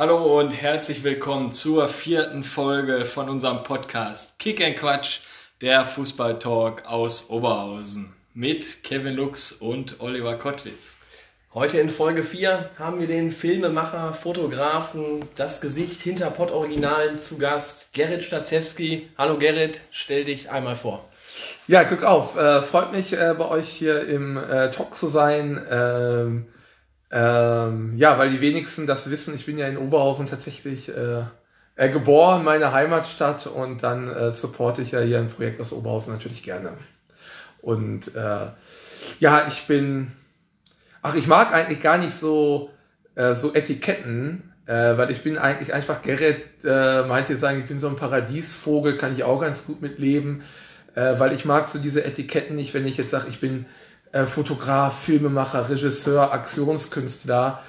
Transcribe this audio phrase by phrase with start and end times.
[0.00, 5.18] Hallo und herzlich willkommen zur vierten Folge von unserem Podcast Kick and Quatsch,
[5.60, 10.96] der Fußballtalk aus Oberhausen mit Kevin Lux und Oliver Kottwitz.
[11.52, 17.92] Heute in Folge 4 haben wir den Filmemacher, Fotografen, das Gesicht hinter Pott-Originalen zu Gast,
[17.92, 19.06] Gerrit Stazewski.
[19.18, 21.04] Hallo Gerrit, stell dich einmal vor.
[21.68, 22.38] Ja, Glück auf.
[22.38, 25.62] Äh, freut mich, äh, bei euch hier im äh, Talk zu sein.
[25.70, 26.46] Ähm,
[27.12, 31.22] ähm, ja, weil die wenigsten das wissen, ich bin ja in Oberhausen tatsächlich äh,
[31.74, 36.12] äh, geboren, meine Heimatstadt, und dann äh, supporte ich ja hier ein Projekt aus Oberhausen
[36.12, 36.74] natürlich gerne.
[37.62, 38.46] Und äh,
[39.18, 40.12] ja, ich bin,
[41.02, 42.70] ach, ich mag eigentlich gar nicht so,
[43.16, 47.96] äh, so Etiketten, weil ich bin eigentlich einfach, Gerrit meinte sagen, ich bin so ein
[47.96, 50.42] Paradiesvogel, kann ich auch ganz gut mitleben,
[50.94, 53.66] weil ich mag so diese Etiketten nicht, wenn ich jetzt sage, ich bin
[54.12, 57.62] äh, Fotograf, Filmemacher, Regisseur, Aktionskünstler.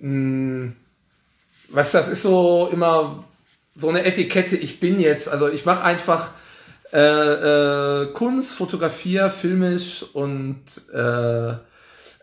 [0.00, 0.76] Hm,
[1.70, 3.24] weißt du, das ist so immer
[3.76, 6.30] so eine Etikette, ich bin jetzt, also ich mache einfach
[6.92, 11.56] äh, äh, Kunst, fotografiere, filmisch und äh, äh,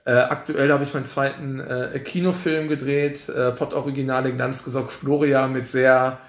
[0.05, 6.20] aktuell habe ich meinen zweiten äh, Kinofilm gedreht, äh, Pott Originale Glanzgesocks Gloria mit sehr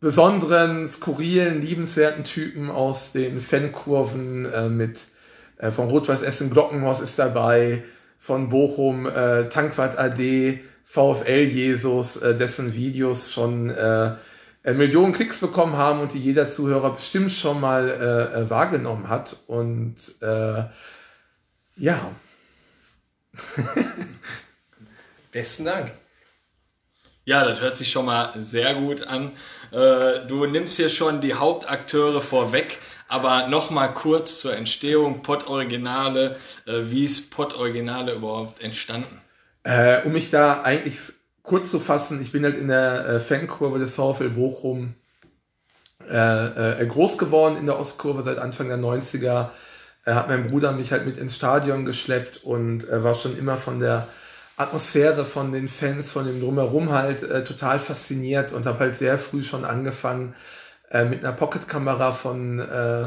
[0.00, 4.98] besonderen, skurrilen, liebenswerten Typen aus den Fankurven äh, mit
[5.58, 7.84] äh, von Rot-Weiß Essen Glockenhaus ist dabei,
[8.18, 14.12] von Bochum äh, Tankwart AD, VfL Jesus, äh, dessen Videos schon äh,
[14.62, 19.08] äh, Millionen Klicks bekommen haben und die jeder Zuhörer bestimmt schon mal äh, äh wahrgenommen
[19.08, 19.36] hat.
[19.46, 20.64] Und äh,
[21.76, 22.10] ja.
[25.32, 25.92] Besten Dank.
[27.24, 29.32] Ja, das hört sich schon mal sehr gut an.
[29.72, 36.36] Äh, du nimmst hier schon die Hauptakteure vorweg, aber nochmal kurz zur Entstehung Pod Originale.
[36.66, 39.20] Wie ist Pod Originale überhaupt entstanden?
[39.66, 40.98] Äh, um mich da eigentlich
[41.42, 44.94] kurz zu fassen, ich bin halt in der äh, Fankurve des VfL Bochum
[46.08, 49.48] äh, äh, groß geworden in der Ostkurve seit Anfang der 90er.
[50.04, 53.56] Äh, hat mein Bruder mich halt mit ins Stadion geschleppt und äh, war schon immer
[53.56, 54.06] von der
[54.56, 59.18] Atmosphäre, von den Fans, von dem Drumherum halt äh, total fasziniert und habe halt sehr
[59.18, 60.34] früh schon angefangen,
[60.90, 63.04] äh, mit einer Pocketkamera von äh,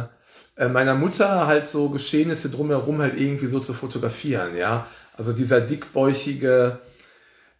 [0.58, 4.88] äh, meiner Mutter halt so Geschehnisse drumherum halt irgendwie so zu fotografieren, ja.
[5.16, 6.80] Also dieser dickbäuchige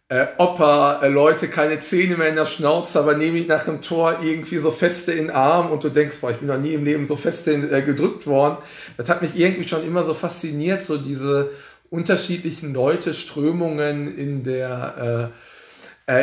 [0.08, 3.80] äh, Opa, äh, Leute, keine Zähne mehr in der Schnauze, aber nehme ich nach dem
[3.80, 6.74] Tor irgendwie so feste in den Arm und du denkst, boah, ich bin noch nie
[6.74, 8.58] im Leben so feste äh, gedrückt worden.
[8.96, 11.50] Das hat mich irgendwie schon immer so fasziniert, so diese
[11.90, 15.36] unterschiedlichen Leute, Strömungen in der äh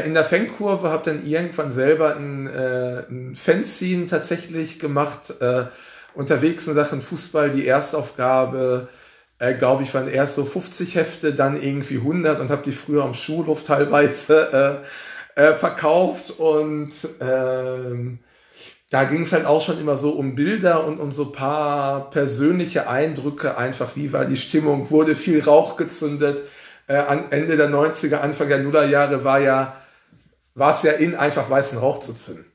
[0.06, 5.66] in der Fankurve, habe dann irgendwann selber ein, äh, ein Fanzine tatsächlich gemacht, äh,
[6.14, 8.88] unterwegs in Sachen Fußball, die Erstaufgabe,
[9.40, 13.03] äh, glaube ich, waren erst so 50 Hefte, dann irgendwie 100 und habe die früher
[13.03, 14.84] am Schulhof teilweise
[15.36, 18.19] äh, äh, verkauft und ähm,
[18.90, 22.90] da ging es halt auch schon immer so um Bilder und um so paar persönliche
[22.90, 26.40] Eindrücke, einfach wie war die Stimmung, wurde viel Rauch gezündet.
[26.88, 29.75] Äh, an Ende der 90er, Anfang der Nullerjahre war ja,
[30.56, 32.46] war es ja in, einfach weißen Rauch zu zünden.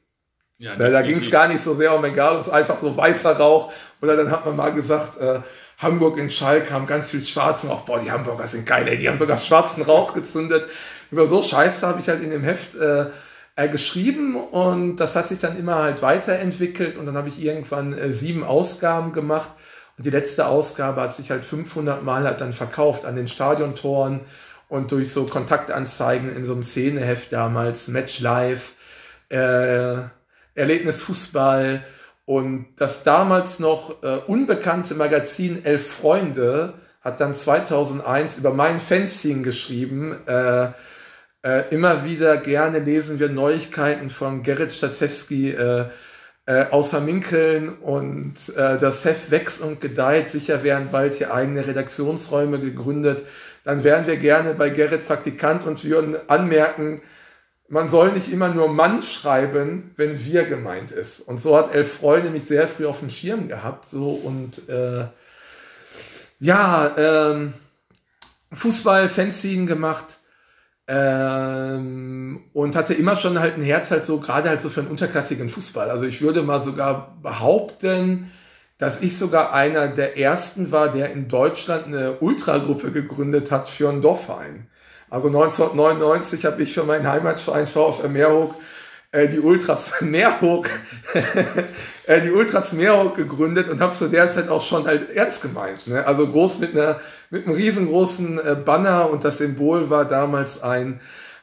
[0.59, 3.73] Ja, da ging es gar nicht so sehr um egal, es einfach so weißer Rauch.
[4.01, 5.41] Oder dann hat man mal gesagt, äh,
[5.79, 7.81] Hamburg in Schalk haben ganz viel schwarzen Rauch.
[7.81, 8.97] Boah, die Hamburger sind geil, ey.
[8.97, 10.65] die haben sogar schwarzen Rauch gezündet.
[11.11, 13.07] Über so Scheiße habe ich halt in dem Heft äh,
[13.57, 17.93] äh, geschrieben und das hat sich dann immer halt weiterentwickelt und dann habe ich irgendwann
[17.93, 19.51] äh, sieben Ausgaben gemacht
[20.03, 24.19] und die letzte Ausgabe hat sich halt 500 Mal halt dann verkauft an den Stadiontoren
[24.69, 28.73] und durch so Kontaktanzeigen in so einem Szeneheft damals, Match Live,
[29.29, 29.99] äh,
[30.57, 31.85] Erlebnis Fußball,
[32.25, 39.43] und das damals noch äh, unbekannte Magazin Elf Freunde hat dann 2001 über mein Fanzine
[39.43, 40.19] geschrieben.
[40.27, 40.71] Äh,
[41.45, 45.85] äh, immer wieder gerne lesen wir Neuigkeiten von Gerrit Stazewski äh,
[46.53, 50.29] äh, außer Minkeln und äh, das Heft wächst und gedeiht.
[50.29, 53.25] Sicher werden bald hier eigene Redaktionsräume gegründet.
[53.65, 57.01] Dann wären wir gerne bei Gerrit Praktikant und würden anmerken,
[57.69, 61.21] man soll nicht immer nur Mann schreiben, wenn wir gemeint ist.
[61.21, 63.89] Und so hat Elf Freunde mich sehr früh auf dem Schirm gehabt.
[63.89, 65.07] So und äh,
[66.39, 67.55] ja, ähm,
[68.53, 70.19] Fußball, Fanzine gemacht
[70.89, 74.91] ähm, und hatte immer schon halt ein Herz halt so, gerade halt so für einen
[74.91, 75.91] unterklassigen Fußball.
[75.91, 78.31] Also ich würde mal sogar behaupten,
[78.79, 83.89] dass ich sogar einer der ersten war, der in Deutschland eine Ultragruppe gegründet hat für
[83.89, 84.67] einen Dorfverein.
[85.09, 88.55] Also 1999 habe ich für meinen Heimatverein VfR Meerhoek
[89.13, 90.69] äh, die Ultras Meerhoek,
[92.07, 95.87] äh, die Ultras Meerhoek gegründet und habe zu der Zeit auch schon halt ernst gemeint.
[95.87, 96.05] Ne?
[96.07, 97.01] Also groß mit einer
[97.31, 101.01] mit einem riesengroßen äh, Banner und das Symbol war damals ein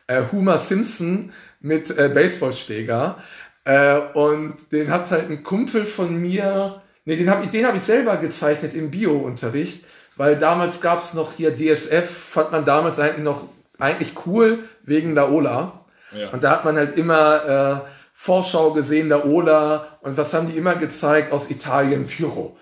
[0.08, 1.32] äh, Homer Simpson
[1.62, 3.18] mit äh, Baseballschläger.
[3.66, 7.84] Äh, und den hat halt ein Kumpel von mir, nee, den habe den hab ich
[7.84, 9.84] selber gezeichnet im Bio-Unterricht,
[10.16, 13.48] weil damals gab es noch hier DSF, fand man damals eigentlich noch
[13.80, 15.79] eigentlich cool wegen Laola.
[16.12, 16.30] Ja.
[16.30, 20.76] Und da hat man halt immer äh, Vorschau gesehen, Laola und was haben die immer
[20.76, 22.58] gezeigt aus Italien, Pyro.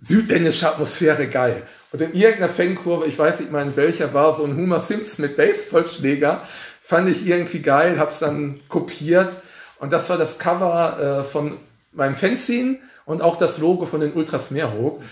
[0.00, 1.62] Südländische Atmosphäre, geil.
[1.92, 5.24] Und in irgendeiner Fankurve, ich weiß nicht mal in welcher, war so ein Homer Simpson
[5.24, 6.42] mit Baseballschläger.
[6.80, 9.32] Fand ich irgendwie geil, hab's dann kopiert.
[9.78, 11.58] Und das war das Cover äh, von
[11.92, 15.02] meinem Fanzine und auch das Logo von den Ultras Meerhoek.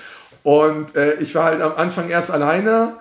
[0.43, 2.95] Und äh, ich war halt am Anfang erst alleine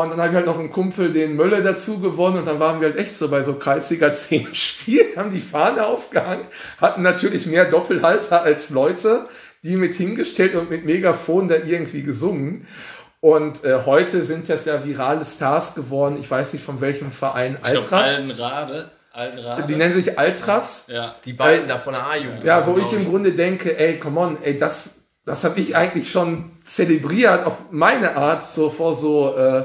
[0.00, 2.80] und dann habe ich halt noch einen Kumpel, den Mölle dazu gewonnen und dann waren
[2.80, 6.44] wir halt echt so bei so Kreisliga 10 Spielen, haben die Fahne aufgehangen,
[6.80, 9.26] hatten natürlich mehr Doppelhalter als Leute,
[9.62, 12.66] die mit hingestellt und mit Megafon da irgendwie gesungen.
[13.20, 16.18] Und äh, heute sind das ja virale Stars geworden.
[16.20, 17.56] Ich weiß nicht von welchem Verein.
[17.60, 17.88] Ich Altras.
[17.88, 18.90] Glaub, Altenrade.
[19.12, 19.64] Altenrade.
[19.68, 20.86] Die nennen sich Altras.
[20.88, 22.42] Ja, die beiden äh, da von der A-Jugend.
[22.42, 24.94] Ja, wo ich im Grunde denke, ey, come on, ey, das
[25.24, 29.64] das habe ich eigentlich schon zelebriert auf meine Art, so vor so, äh,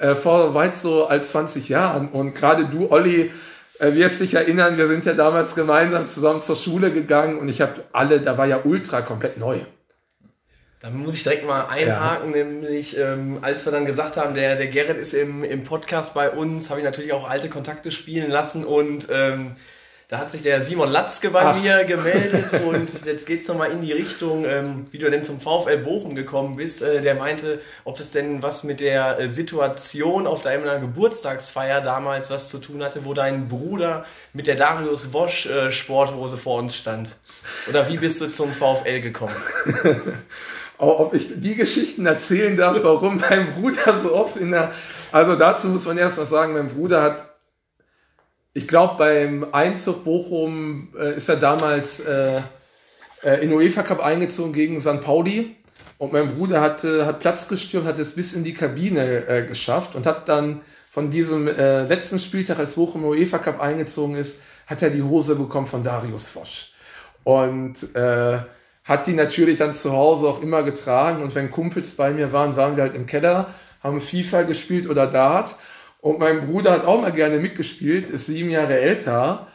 [0.00, 2.08] äh, vor weit so als 20 Jahren.
[2.08, 3.30] Und gerade du, Olli,
[3.78, 7.60] äh, wirst dich erinnern, wir sind ja damals gemeinsam zusammen zur Schule gegangen und ich
[7.60, 9.60] habe alle, da war ja Ultra komplett neu.
[10.80, 12.44] Da muss ich direkt mal einhaken, ja.
[12.44, 16.30] nämlich ähm, als wir dann gesagt haben, der, der Gerrit ist im, im Podcast bei
[16.30, 19.56] uns, habe ich natürlich auch alte Kontakte spielen lassen und ähm,
[20.10, 21.62] da hat sich der Simon Latzke bei Ach.
[21.62, 25.40] mir gemeldet und jetzt geht es nochmal in die Richtung, ähm, wie du denn zum
[25.40, 26.82] VfL Bochum gekommen bist.
[26.82, 32.28] Äh, der meinte, ob das denn was mit der äh, Situation auf deiner Geburtstagsfeier damals
[32.28, 36.74] was zu tun hatte, wo dein Bruder mit der Darius Wosch äh, Sporthose vor uns
[36.74, 37.10] stand.
[37.68, 39.36] Oder wie bist du zum VfL gekommen?
[40.78, 44.72] ob ich die Geschichten erzählen darf, warum mein Bruder so oft in der...
[45.12, 47.29] Also dazu muss man erst mal sagen, mein Bruder hat
[48.52, 52.40] ich glaube, beim Einzug Bochum äh, ist er damals äh,
[53.22, 55.00] äh, in UEFA Cup eingezogen gegen St.
[55.00, 55.56] Pauli.
[55.98, 59.94] Und mein Bruder hat, hat Platz gestürmt, hat es bis in die Kabine äh, geschafft
[59.94, 64.42] und hat dann von diesem äh, letzten Spieltag, als Bochum im UEFA Cup eingezogen ist,
[64.66, 66.72] hat er die Hose bekommen von Darius Fosch.
[67.22, 68.38] Und äh,
[68.84, 71.22] hat die natürlich dann zu Hause auch immer getragen.
[71.22, 75.06] Und wenn Kumpels bei mir waren, waren wir halt im Keller, haben FIFA gespielt oder
[75.06, 75.54] Dart.
[76.00, 79.48] Und mein Bruder hat auch mal gerne mitgespielt, ist sieben Jahre älter.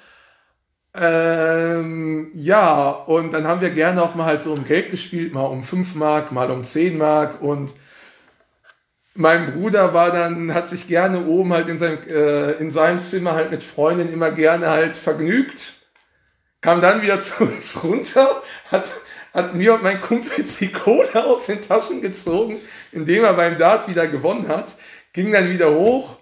[0.94, 5.44] Ähm, ja, und dann haben wir gerne auch mal halt so um Geld gespielt, mal
[5.44, 7.42] um fünf Mark, mal um zehn Mark.
[7.42, 7.72] Und
[9.16, 13.34] mein Bruder war dann, hat sich gerne oben halt in seinem, äh, in seinem Zimmer
[13.34, 15.74] halt mit Freundin immer gerne halt vergnügt.
[16.62, 18.86] Kam dann wieder zu uns runter, hat,
[19.34, 22.58] hat mir und mein Kumpel die Kohle aus den Taschen gezogen,
[22.92, 24.76] indem er beim Dart wieder gewonnen hat,
[25.12, 26.18] ging dann wieder hoch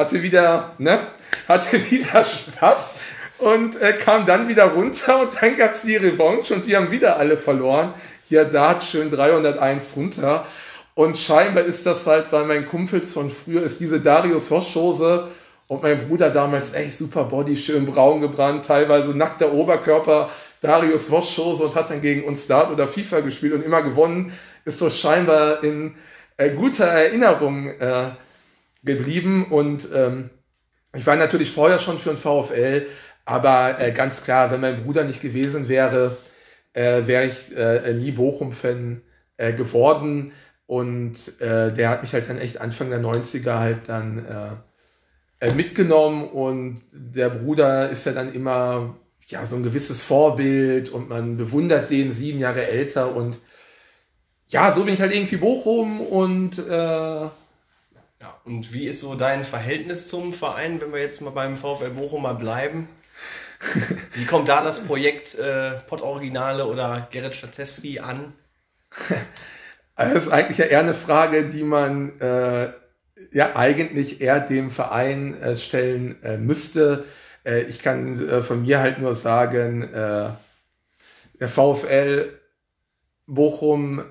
[0.00, 0.98] hatte wieder, ne,
[1.46, 3.00] hatte wieder Spaß
[3.38, 7.18] und äh, kam dann wieder runter und dann gab's die Revanche und wir haben wieder
[7.18, 7.94] alle verloren.
[8.28, 10.46] Hier Dart schön 301 runter.
[10.94, 15.28] Und scheinbar ist das halt bei meinen Kumpels von früher, ist diese Darius Hoschhose
[15.66, 20.28] und mein Bruder damals echt super Body, schön braun gebrannt, teilweise nackter Oberkörper,
[20.60, 24.32] Darius Hoschhose und hat dann gegen uns Dart oder FIFA gespielt und immer gewonnen,
[24.64, 25.94] ist so scheinbar in
[26.36, 28.10] äh, guter Erinnerung äh,
[28.82, 30.30] geblieben und ähm,
[30.94, 32.86] ich war natürlich vorher schon für ein VfL,
[33.24, 36.16] aber äh, ganz klar, wenn mein Bruder nicht gewesen wäre,
[36.72, 39.02] äh, wäre ich äh, nie Bochum-Fan
[39.36, 40.32] äh, geworden
[40.66, 44.24] und äh, der hat mich halt dann echt Anfang der 90er halt dann
[45.40, 48.96] äh, äh, mitgenommen und der Bruder ist ja dann immer
[49.26, 53.38] ja so ein gewisses Vorbild und man bewundert den sieben Jahre älter und
[54.48, 57.28] ja, so bin ich halt irgendwie Bochum und äh,
[58.20, 61.90] ja, und wie ist so dein Verhältnis zum Verein, wenn wir jetzt mal beim VfL
[61.90, 62.88] Bochum mal bleiben?
[64.14, 68.32] Wie kommt da das Projekt äh, Pott Originale oder Gerrit Stazewski an?
[69.96, 72.68] Das ist eigentlich ja eher eine Frage, die man äh,
[73.32, 77.04] ja eigentlich eher dem Verein äh, stellen äh, müsste.
[77.44, 82.32] Äh, ich kann äh, von mir halt nur sagen, der VfL
[83.26, 84.04] Bochum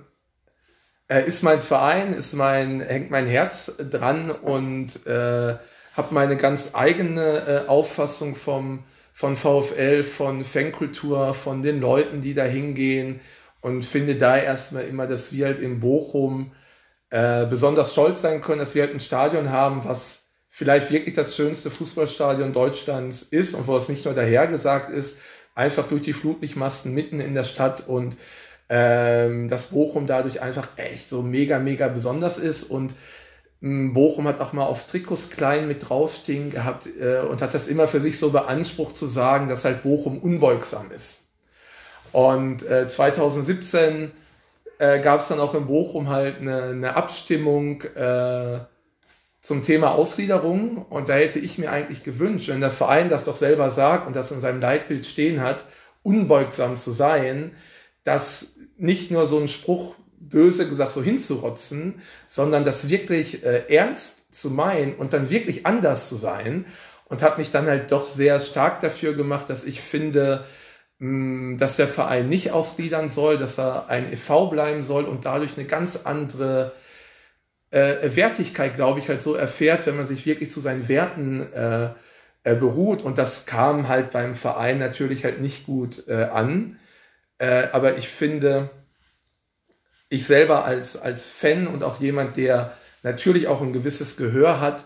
[1.10, 5.56] äh, ist mein Verein, ist mein, hängt mein Herz dran und äh,
[5.98, 12.34] habe meine ganz eigene äh, Auffassung vom, von VfL, von Fankultur, von den Leuten, die
[12.34, 13.20] da hingehen
[13.62, 16.52] und finde da erstmal immer, dass wir halt in Bochum
[17.10, 21.36] äh, besonders stolz sein können, dass wir halt ein Stadion haben, was vielleicht wirklich das
[21.36, 25.20] schönste Fußballstadion Deutschlands ist und wo es nicht nur dahergesagt ist,
[25.56, 28.16] einfach durch die Flutlichtmasten mitten in der Stadt und
[28.70, 32.94] ähm, dass Bochum dadurch einfach echt so mega, mega besonders ist und
[33.62, 37.90] Bochum hat auch mal auf Trikots klein mit draufstehen gehabt äh, und hat das immer
[37.90, 41.26] für sich so beansprucht zu sagen, dass halt Bochum unbeugsam ist.
[42.14, 44.12] Und äh, 2017
[44.78, 48.60] äh, gab es dann auch in Bochum halt eine, eine Abstimmung äh,
[49.42, 50.86] zum Thema Ausgliederung.
[50.90, 54.16] Und da hätte ich mir eigentlich gewünscht, wenn der Verein das doch selber sagt und
[54.16, 55.66] das in seinem Leitbild stehen hat,
[56.02, 57.52] unbeugsam zu sein,
[58.06, 64.34] dass nicht nur so ein Spruch böse gesagt so hinzurotzen, sondern das wirklich äh, ernst
[64.34, 66.66] zu meinen und dann wirklich anders zu sein
[67.06, 70.46] und hat mich dann halt doch sehr stark dafür gemacht, dass ich finde,
[71.00, 75.58] mh, dass der Verein nicht ausgliedern soll, dass er ein EV bleiben soll und dadurch
[75.58, 76.74] eine ganz andere
[77.72, 81.90] äh, Wertigkeit, glaube ich, halt so erfährt, wenn man sich wirklich zu seinen Werten äh,
[82.44, 83.02] äh, beruht.
[83.04, 86.80] Und das kam halt beim Verein natürlich halt nicht gut äh, an.
[87.40, 88.70] Äh, aber ich finde,
[90.10, 94.86] ich selber als, als Fan und auch jemand, der natürlich auch ein gewisses Gehör hat,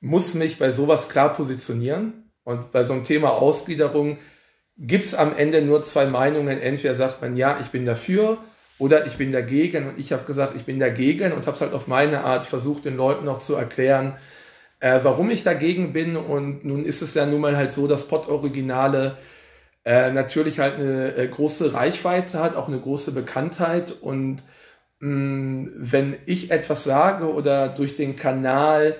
[0.00, 2.30] muss mich bei sowas klar positionieren.
[2.44, 4.18] Und bei so einem Thema Ausgliederung
[4.76, 6.60] gibt's am Ende nur zwei Meinungen.
[6.60, 8.38] Entweder sagt man, ja, ich bin dafür
[8.78, 9.88] oder ich bin dagegen.
[9.88, 12.84] Und ich habe gesagt, ich bin dagegen und habe es halt auf meine Art versucht,
[12.84, 14.16] den Leuten noch zu erklären,
[14.80, 16.16] äh, warum ich dagegen bin.
[16.16, 19.18] Und nun ist es ja nun mal halt so, dass Pod-Originale
[19.84, 24.44] äh, natürlich halt eine äh, große Reichweite hat, auch eine große Bekanntheit und
[25.04, 28.94] wenn ich etwas sage oder durch den Kanal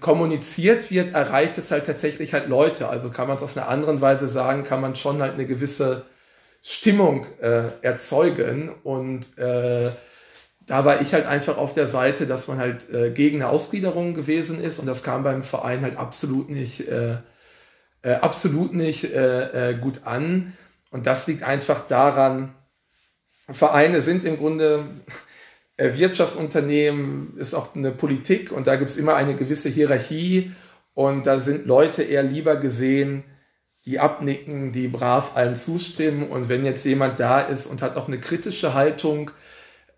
[0.00, 2.88] kommuniziert wird, erreicht es halt tatsächlich halt Leute.
[2.88, 6.06] Also kann man es auf eine andere Weise sagen, kann man schon halt eine gewisse
[6.62, 8.70] Stimmung äh, erzeugen.
[8.82, 9.90] Und äh,
[10.66, 14.14] da war ich halt einfach auf der Seite, dass man halt äh, gegen eine Ausgliederung
[14.14, 14.78] gewesen ist.
[14.78, 17.16] Und das kam beim Verein halt absolut nicht, äh,
[18.02, 20.56] äh, absolut nicht äh, äh, gut an.
[20.90, 22.54] Und das liegt einfach daran,
[23.50, 24.84] Vereine sind im Grunde
[25.76, 30.52] äh, Wirtschaftsunternehmen, ist auch eine Politik und da gibt es immer eine gewisse Hierarchie
[30.94, 33.24] und da sind Leute eher lieber gesehen,
[33.86, 38.08] die abnicken, die brav allen zustimmen und wenn jetzt jemand da ist und hat auch
[38.08, 39.30] eine kritische Haltung,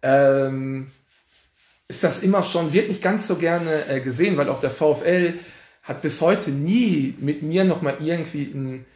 [0.02, 0.90] ähm,
[1.88, 5.34] ist das immer schon, wird nicht ganz so gerne äh, gesehen, weil auch der VfL
[5.82, 8.86] hat bis heute nie mit mir nochmal irgendwie ein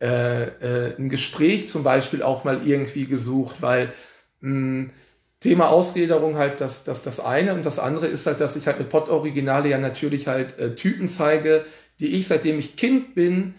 [0.00, 3.92] äh, äh, ein Gespräch zum Beispiel auch mal irgendwie gesucht, weil
[4.40, 4.90] mh, hm,
[5.40, 8.78] Thema Ausgliederung halt das, das, das eine und das andere ist halt, dass ich halt
[8.78, 11.64] mit Pod-Originale ja natürlich halt äh, Typen zeige,
[12.00, 13.54] die ich seitdem ich Kind bin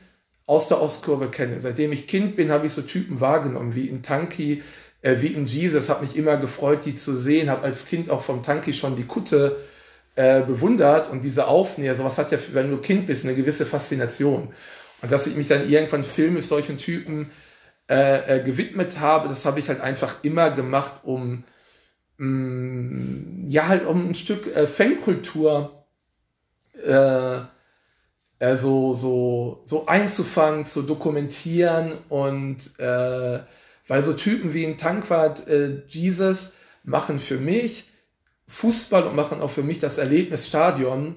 [0.45, 1.59] aus der Ostkurve kenne.
[1.59, 4.63] Seitdem ich Kind bin, habe ich so Typen wahrgenommen, wie in Tanky,
[5.01, 5.89] äh, wie in Jesus.
[5.89, 7.49] Hat mich immer gefreut, die zu sehen.
[7.49, 9.57] Habe als Kind auch vom Tanky schon die Kutte
[10.15, 11.95] äh, bewundert und diese Aufnäher.
[11.95, 14.49] Sowas hat ja, wenn du Kind bist, eine gewisse Faszination.
[15.01, 17.31] Und dass ich mich dann irgendwann filmisch solchen Typen
[17.89, 21.43] äh, äh, gewidmet habe, das habe ich halt einfach immer gemacht, um
[22.17, 25.85] mh, mm, ja halt um ein Stück äh, Fankultur
[26.85, 27.39] äh,
[28.39, 33.39] äh, so, so, so einzufangen, zu dokumentieren und äh,
[33.87, 37.88] weil so Typen wie ein Tankwart äh, Jesus machen für mich
[38.49, 41.15] Fußball und machen auch für mich das Erlebnisstadion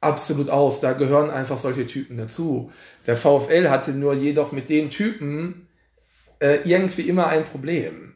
[0.00, 0.80] absolut aus.
[0.80, 2.72] Da gehören einfach solche Typen dazu.
[3.06, 5.68] Der VfL hatte nur jedoch mit den Typen
[6.40, 8.14] äh, irgendwie immer ein Problem.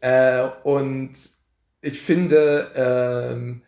[0.00, 1.12] Äh, und
[1.80, 3.62] ich finde, ähm,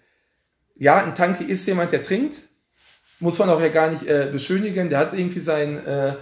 [0.75, 2.37] ja, ein Tanki ist jemand, der trinkt.
[3.19, 4.91] Muss man auch ja gar nicht äh, beschönigen.
[4.91, 6.12] Der hat irgendwie sein, äh,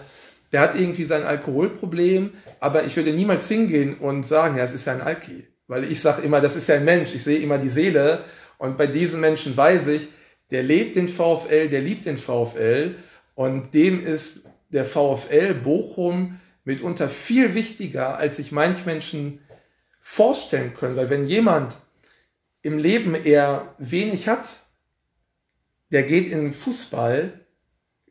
[0.53, 2.35] der hat irgendwie sein Alkoholproblem.
[2.61, 5.49] Aber ich würde niemals hingehen und sagen, ja, es ist ein Alki.
[5.67, 7.15] Weil ich sage immer, das ist ja ein Mensch.
[7.15, 8.25] Ich sehe immer die Seele.
[8.59, 10.09] Und bei diesen Menschen weiß ich,
[10.51, 12.97] der lebt den VfL, der liebt den VfL
[13.35, 19.41] und dem ist der VfL Bochum mitunter viel wichtiger, als sich manch Menschen
[20.01, 20.97] vorstellen können.
[20.97, 21.77] Weil wenn jemand
[22.63, 24.47] im Leben eher wenig hat,
[25.91, 27.33] der geht in Fußball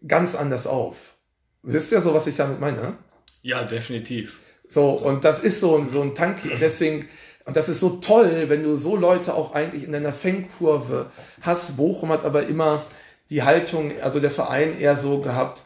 [0.07, 1.15] ganz anders auf.
[1.63, 2.97] Wisst ihr so, was ich damit meine?
[3.41, 4.41] Ja, definitiv.
[4.67, 6.49] So, und das ist so, so ein Tanki.
[6.49, 7.07] Und deswegen
[7.45, 11.75] und das ist so toll, wenn du so Leute auch eigentlich in deiner Fangkurve hast.
[11.75, 12.81] Bochum hat aber immer
[13.29, 15.63] die Haltung, also der Verein eher so gehabt,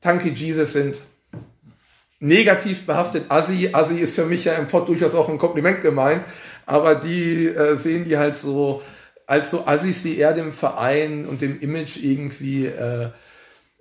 [0.00, 0.96] Tanky Jesus sind
[2.18, 3.24] negativ behaftet.
[3.28, 6.22] Assi, Assi ist für mich ja im Pott durchaus auch ein Kompliment gemeint,
[6.66, 8.82] aber die äh, sehen die halt so
[9.26, 13.08] als so Assis, die eher dem Verein und dem Image irgendwie äh,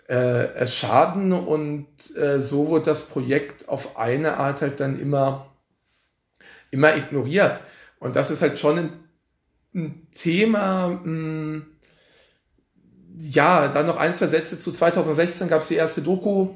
[0.08, 1.88] äh, schaden und
[2.18, 5.53] äh, so wird das Projekt auf eine Art halt dann immer
[6.74, 7.62] immer ignoriert.
[8.00, 8.90] Und das ist halt schon ein,
[9.74, 11.66] ein Thema, mh, hm,
[13.16, 16.56] ja, dann noch ein, zwei Sätze zu 2016 gab es die erste Doku,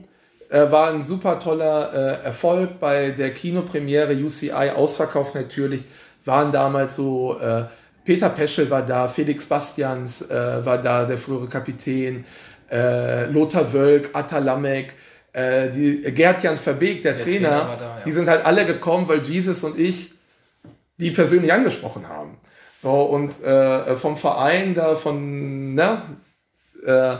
[0.49, 5.83] äh, war ein super toller äh, Erfolg bei der Kinopremiere UCI, ausverkauft natürlich,
[6.25, 7.65] waren damals so äh,
[8.05, 12.25] Peter Peschel war da, Felix Bastians äh, war da, der frühere Kapitän,
[12.71, 14.93] äh, Lothar Wölk, Atta Lamek,
[15.37, 18.03] äh, die, Gerd-Jan Verbeek, der, der Trainer, Trainer da, ja.
[18.05, 20.13] die sind halt alle gekommen, weil Jesus und ich
[20.97, 22.37] die persönlich angesprochen haben.
[22.81, 26.01] So, und äh, vom Verein da, von ne,
[26.83, 27.17] äh,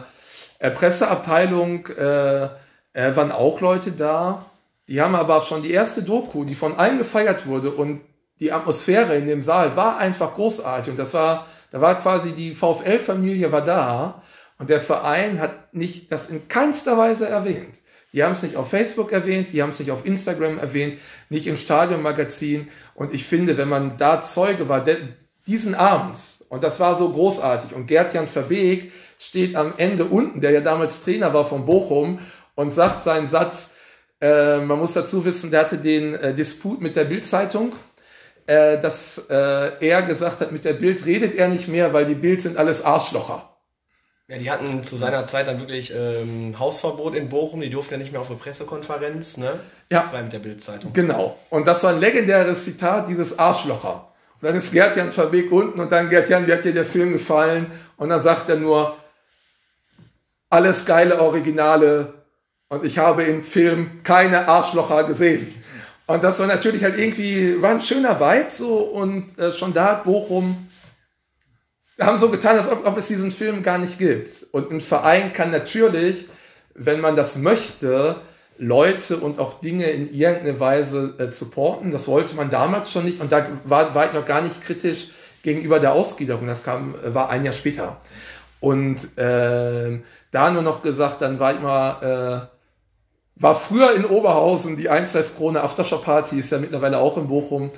[0.71, 4.45] Presseabteilung äh, äh, waren auch Leute da.
[4.87, 8.01] Die haben aber schon die erste Doku, die von allen gefeiert wurde und
[8.39, 10.91] die Atmosphäre in dem Saal war einfach großartig.
[10.91, 14.23] Und das war, da war quasi die VfL-Familie war da
[14.57, 17.75] und der Verein hat nicht das in keinster Weise erwähnt.
[18.13, 20.97] Die haben es nicht auf Facebook erwähnt, die haben es nicht auf Instagram erwähnt,
[21.29, 22.69] nicht im Stadionmagazin.
[22.95, 24.85] Und ich finde, wenn man da Zeuge war,
[25.45, 30.51] diesen Abends, und das war so großartig, und Gerd-Jan Verbeek steht am Ende unten, der
[30.51, 32.19] ja damals Trainer war von Bochum,
[32.55, 33.73] und sagt seinen Satz,
[34.19, 37.73] äh, man muss dazu wissen, der hatte den äh, Disput mit der Bildzeitung,
[38.47, 42.15] äh, dass äh, er gesagt hat, mit der Bild redet er nicht mehr, weil die
[42.15, 43.56] Bild sind alles Arschlocher.
[44.29, 47.97] Ja, die hatten zu seiner Zeit dann wirklich ähm, Hausverbot in Bochum, die durften ja
[47.97, 49.59] nicht mehr auf eine Pressekonferenz, ne?
[49.89, 50.01] Ja.
[50.01, 50.91] Das war mit der Bildzeitung.
[50.91, 51.39] Genau.
[51.49, 54.11] Und das war ein legendäres Zitat, dieses Arschlocher.
[54.41, 57.67] Und dann ist Gerd-Jan Verbeek unten und dann Gerd-Jan, wie hat dir der Film gefallen?
[57.95, 58.97] Und dann sagt er nur,
[60.49, 62.13] alles geile Originale
[62.67, 65.53] und ich habe im Film keine Arschlocher gesehen.
[66.05, 69.85] Und das war natürlich halt irgendwie, war ein schöner Vibe so und äh, schon da
[69.85, 70.66] hat Bochum
[71.99, 74.45] haben so getan, als ob, ob es diesen Film gar nicht gibt.
[74.51, 76.27] Und ein Verein kann natürlich,
[76.75, 78.17] wenn man das möchte,
[78.59, 81.91] Leute und auch Dinge in irgendeiner Weise äh, supporten.
[81.91, 85.09] Das wollte man damals schon nicht und da war, war ich noch gar nicht kritisch
[85.43, 86.47] gegenüber der Ausgliederung.
[86.47, 87.97] Das kam, äh, war ein Jahr später.
[88.59, 89.99] Und äh,
[90.31, 95.15] da nur noch gesagt, dann war ich mal, äh, war früher in Oberhausen die 1
[95.35, 97.71] Krone Aftershow Party, ist ja mittlerweile auch in Bochum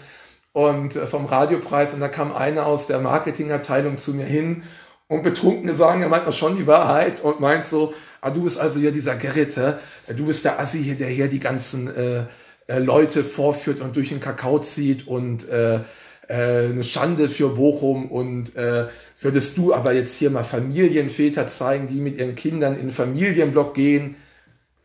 [0.53, 1.93] und äh, vom Radiopreis.
[1.93, 4.63] Und da kam einer aus der Marketingabteilung zu mir hin
[5.07, 8.79] und Betrunkene sagen ja manchmal schon die Wahrheit und meint so, ah, du bist also
[8.79, 12.25] ja dieser Gerrit, du bist der Assi hier, der hier die ganzen äh,
[12.67, 15.79] äh, Leute vorführt und durch den Kakao zieht und äh,
[16.27, 18.85] äh, eine Schande für Bochum und äh,
[19.19, 23.73] würdest du aber jetzt hier mal Familienväter zeigen, die mit ihren Kindern in den Familienblock
[23.73, 24.15] gehen,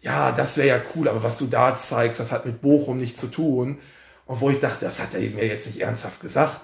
[0.00, 3.20] ja, das wäre ja cool, aber was du da zeigst, das hat mit Bochum nichts
[3.20, 3.78] zu tun.
[4.26, 6.60] Und wo ich dachte, das hat er mir jetzt nicht ernsthaft gesagt.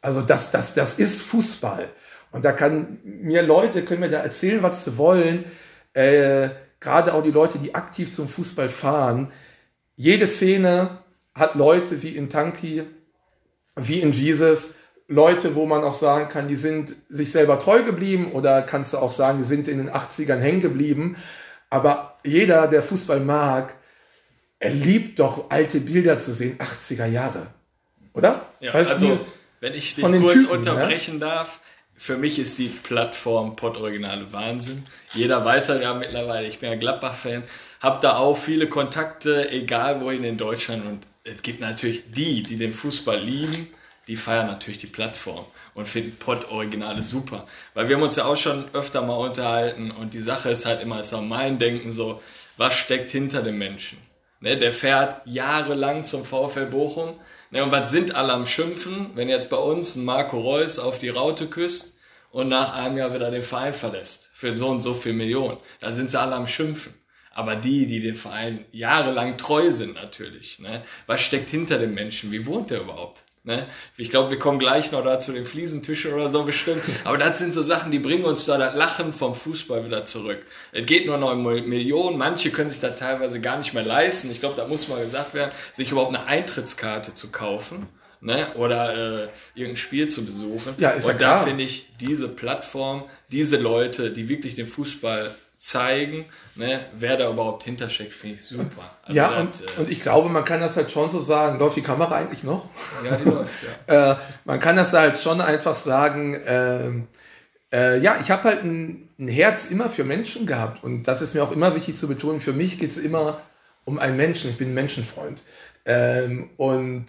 [0.00, 1.88] Also das, das, das ist Fußball.
[2.30, 5.44] Und da kann mir Leute, können mir da erzählen, was sie wollen.
[5.94, 9.30] Äh, Gerade auch die Leute, die aktiv zum Fußball fahren.
[9.94, 10.98] Jede Szene
[11.32, 12.82] hat Leute wie in Tanki,
[13.76, 14.74] wie in Jesus,
[15.06, 18.98] Leute, wo man auch sagen kann, die sind sich selber treu geblieben oder kannst du
[18.98, 21.16] auch sagen, die sind in den 80ern hängen geblieben.
[21.70, 23.74] Aber jeder, der Fußball mag,
[24.62, 27.48] er liebt doch alte Bilder zu sehen, 80er Jahre.
[28.14, 28.46] Oder?
[28.60, 29.18] Ja, weißt also,
[29.58, 31.26] wenn ich dich kurz Typen, unterbrechen ja?
[31.26, 31.58] darf,
[31.96, 34.84] für mich ist die Plattform Pod Originale Wahnsinn.
[35.14, 37.42] Jeder weiß ja mittlerweile, ich bin ja Gladbach-Fan,
[37.80, 40.86] habe da auch viele Kontakte, egal wohin in Deutschland.
[40.86, 43.66] Und es gibt natürlich die, die den Fußball lieben,
[44.06, 45.44] die feiern natürlich die Plattform
[45.74, 47.48] und finden Pod Originale super.
[47.74, 50.80] Weil wir haben uns ja auch schon öfter mal unterhalten und die Sache ist halt
[50.80, 52.22] immer, ist auch mein Denken so,
[52.56, 53.98] was steckt hinter dem Menschen?
[54.42, 57.14] Ne, der fährt jahrelang zum VfL Bochum.
[57.52, 60.98] Ne, und was sind alle am Schimpfen, wenn jetzt bei uns ein Marco Reus auf
[60.98, 61.96] die Raute küsst
[62.32, 65.58] und nach einem Jahr wieder den Verein verlässt für so und so viel Millionen?
[65.78, 66.92] Da sind sie alle am Schimpfen.
[67.30, 70.58] Aber die, die den Verein jahrelang treu sind natürlich.
[70.58, 70.82] Ne?
[71.06, 72.32] Was steckt hinter dem Menschen?
[72.32, 73.22] Wie wohnt der überhaupt?
[73.44, 73.66] Ne?
[73.96, 76.82] Ich glaube, wir kommen gleich noch da zu den Fliesentischen oder so bestimmt.
[77.04, 80.46] Aber das sind so Sachen, die bringen uns da das Lachen vom Fußball wieder zurück.
[80.70, 82.18] Es geht nur noch um Millionen.
[82.18, 84.30] Manche können sich da teilweise gar nicht mehr leisten.
[84.30, 87.88] Ich glaube, da muss mal gesagt werden, sich überhaupt eine Eintrittskarte zu kaufen.
[88.24, 88.54] Ne?
[88.54, 90.76] oder äh, irgendein Spiel zu besuchen.
[90.78, 93.02] Ja, ist Und ja da finde ich diese Plattform,
[93.32, 96.24] diese Leute, die wirklich den Fußball zeigen,
[96.56, 98.82] ne, wer da überhaupt hintersteckt, finde ich super.
[99.04, 101.76] Also ja, und, äh, und ich glaube, man kann das halt schon so sagen, läuft
[101.76, 102.68] die Kamera eigentlich noch?
[103.04, 103.54] Ja, die läuft,
[103.86, 104.12] ja.
[104.12, 107.06] äh, man kann das halt schon einfach sagen, ähm,
[107.72, 111.34] äh, ja, ich habe halt ein, ein, Herz immer für Menschen gehabt und das ist
[111.34, 113.40] mir auch immer wichtig zu betonen, für mich geht es immer
[113.84, 115.42] um einen Menschen, ich bin ein Menschenfreund.
[115.84, 117.06] Ähm, und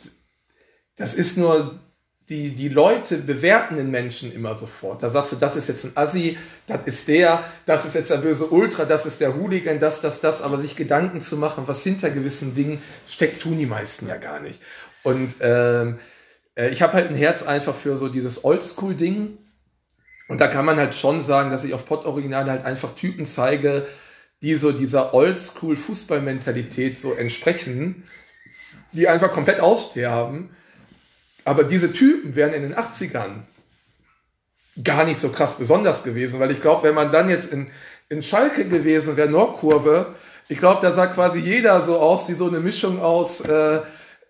[0.96, 1.80] das ist nur
[2.34, 5.04] die, die Leute bewerten den Menschen immer sofort.
[5.04, 8.17] Da sagst du, das ist jetzt ein Assi, das ist der, das ist jetzt der
[8.17, 11.84] böse Ultra, das ist der Hooligan, das, das, das, aber sich Gedanken zu machen, was
[11.84, 14.60] hinter gewissen Dingen steckt, tun die meisten ja gar nicht.
[15.04, 16.00] Und ähm,
[16.58, 19.38] äh, ich habe halt ein Herz einfach für so dieses Oldschool-Ding.
[20.28, 23.86] Und da kann man halt schon sagen, dass ich auf Pod-Original halt einfach Typen zeige,
[24.41, 28.06] die so dieser Oldschool-Fußballmentalität so entsprechen,
[28.91, 30.50] die einfach komplett aussterben
[31.45, 33.41] aber diese Typen wären in den 80ern
[34.84, 37.67] gar nicht so krass besonders gewesen, weil ich glaube, wenn man dann jetzt in,
[38.10, 40.15] in Schalke gewesen wäre, Nordkurve,
[40.49, 43.82] ich glaube, da sah quasi jeder so aus wie so eine Mischung aus äh,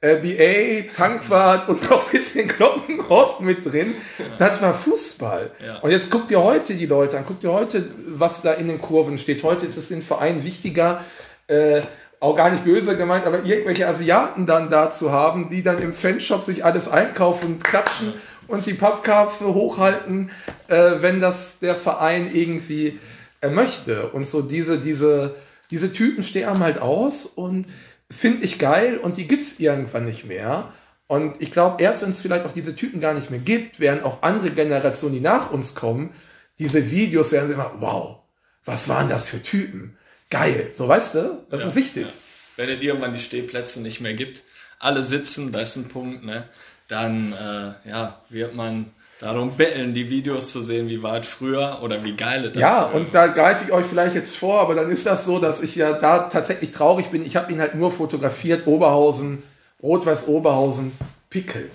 [0.02, 3.96] BA, Tankwart und noch ein bisschen Glockenhorst mit drin.
[4.38, 5.52] Das war Fußball.
[5.66, 5.80] Ja.
[5.80, 8.82] Und jetzt guckt ihr heute die Leute an, guckt ihr heute, was da in den
[8.82, 9.44] Kurven steht.
[9.44, 11.04] Heute ist es in Vereinen wichtiger,
[11.48, 11.82] äh,
[12.24, 15.94] auch gar nicht böse gemeint, aber irgendwelche Asiaten dann da zu haben, die dann im
[15.94, 18.14] Fanshop sich alles einkaufen und klatschen
[18.48, 20.32] und die Pappkarpfe hochhalten,
[20.70, 22.98] äh, wenn das der Verein irgendwie
[23.42, 24.12] äh, möchte.
[24.12, 25.36] Und so diese, diese,
[25.70, 27.66] diese Typen sterben halt aus und
[28.10, 30.72] finde ich geil und die gibt's irgendwann nicht mehr.
[31.08, 34.02] Und ich glaube, erst wenn es vielleicht auch diese Typen gar nicht mehr gibt, werden
[34.02, 36.12] auch andere Generationen, die nach uns kommen,
[36.58, 38.20] diese Videos werden sie immer, wow,
[38.64, 39.98] was waren das für Typen?
[40.34, 40.72] Geil.
[40.74, 42.08] So weißt du, das ja, ist wichtig.
[42.08, 42.14] Ja.
[42.58, 44.44] Wenn es irgendwann die Stehplätze nicht mehr gibt,
[44.80, 46.46] alle sitzen, das ist ein Punkt, ne?
[46.88, 51.80] dann äh, ja, wird man darum betteln, die Videos zu sehen, wie war es früher
[51.82, 53.00] oder wie geil es Ja, früher.
[53.00, 55.76] und da greife ich euch vielleicht jetzt vor, aber dann ist das so, dass ich
[55.76, 57.26] ja da tatsächlich traurig bin.
[57.26, 59.42] Ich habe ihn halt nur fotografiert, Oberhausen,
[59.82, 60.92] Rot-Weiß Oberhausen,
[61.30, 61.72] Pickel.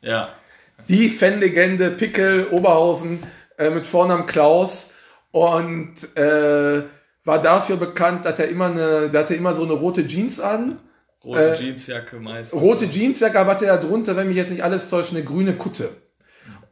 [0.00, 0.32] Ja.
[0.88, 3.22] Die Fanlegende Pickel, Oberhausen
[3.58, 4.94] äh, mit Vornamen Klaus
[5.32, 6.82] und äh,
[7.26, 10.78] war dafür bekannt, dass er immer eine, dass er immer so eine rote Jeans an.
[11.24, 12.60] Rote äh, Jeansjacke meistens.
[12.60, 15.90] Rote Jeansjacke, aber hatte er drunter, wenn mich jetzt nicht alles täuscht, eine grüne Kutte.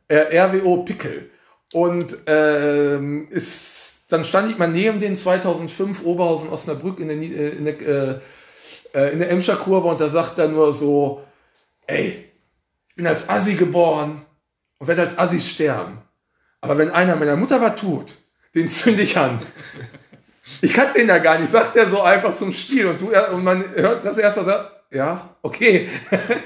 [0.07, 1.31] Äh, RWO Pickel.
[1.73, 7.49] Und ähm, ist, dann stand ich mal neben den 2005 Oberhausen Osnabrück in der, äh,
[7.49, 8.21] in der, äh,
[8.95, 11.25] äh, in der Emscher Kurve und da sagt er nur so,
[11.89, 12.31] ey,
[12.89, 14.23] ich bin als Assi geboren
[14.79, 15.99] und werde als Assi sterben.
[16.61, 18.15] Aber wenn einer meiner Mutter was tut,
[18.55, 19.43] den zünde ich an.
[20.61, 23.45] Ich kannte den ja gar nicht, sagt er so einfach zum Spiel und du und
[23.45, 24.45] man hört das erst so,
[24.91, 25.89] ja, okay.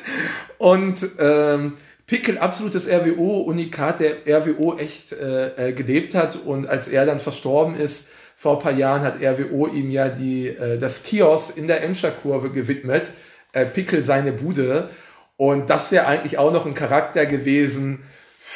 [0.58, 1.74] und ähm,
[2.06, 7.74] Pickel, absolutes RWO-Unikat, der RWO echt äh, äh, gelebt hat und als er dann verstorben
[7.74, 11.82] ist, vor ein paar Jahren hat RWO ihm ja die, äh, das Kiosk in der
[11.82, 13.08] Emscher Kurve gewidmet,
[13.52, 14.88] äh, Pickel seine Bude
[15.36, 18.04] und das wäre eigentlich auch noch ein Charakter gewesen,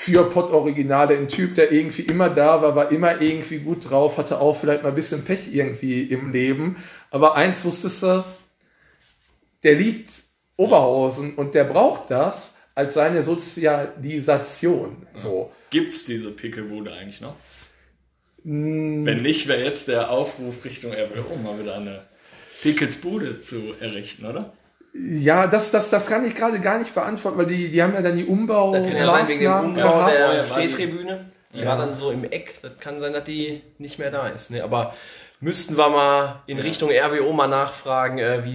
[0.05, 4.41] für Pott-Originale ein Typ, der irgendwie immer da war, war immer irgendwie gut drauf, hatte
[4.41, 6.77] auch vielleicht mal ein bisschen Pech irgendwie im Leben.
[7.12, 8.25] Aber eins wusstest du,
[9.62, 10.11] der liebt
[10.57, 15.07] Oberhausen und der braucht das als seine Sozialisation.
[15.15, 15.53] So.
[15.71, 17.37] Gibt's diese Pickelbude eigentlich noch?
[18.43, 19.05] Mm.
[19.05, 22.03] Wenn nicht, wäre jetzt der Aufruf Richtung RWO mal wieder eine
[22.61, 24.53] Pickelsbude zu errichten, oder?
[24.94, 28.02] Ja, das, das, das kann ich gerade gar nicht beantworten, weil die, die haben ja
[28.02, 28.72] dann die Umbau.
[28.74, 31.31] Das kann ja sein wegen dem Umbau der Stehtribüne.
[31.55, 31.66] Die ja.
[31.66, 32.55] war dann so im Eck.
[32.62, 34.50] Das kann sein, dass die nicht mehr da ist.
[34.50, 34.62] Ne?
[34.62, 34.94] Aber
[35.42, 38.55] müssten wir mal in Richtung RWO mal nachfragen, äh, wie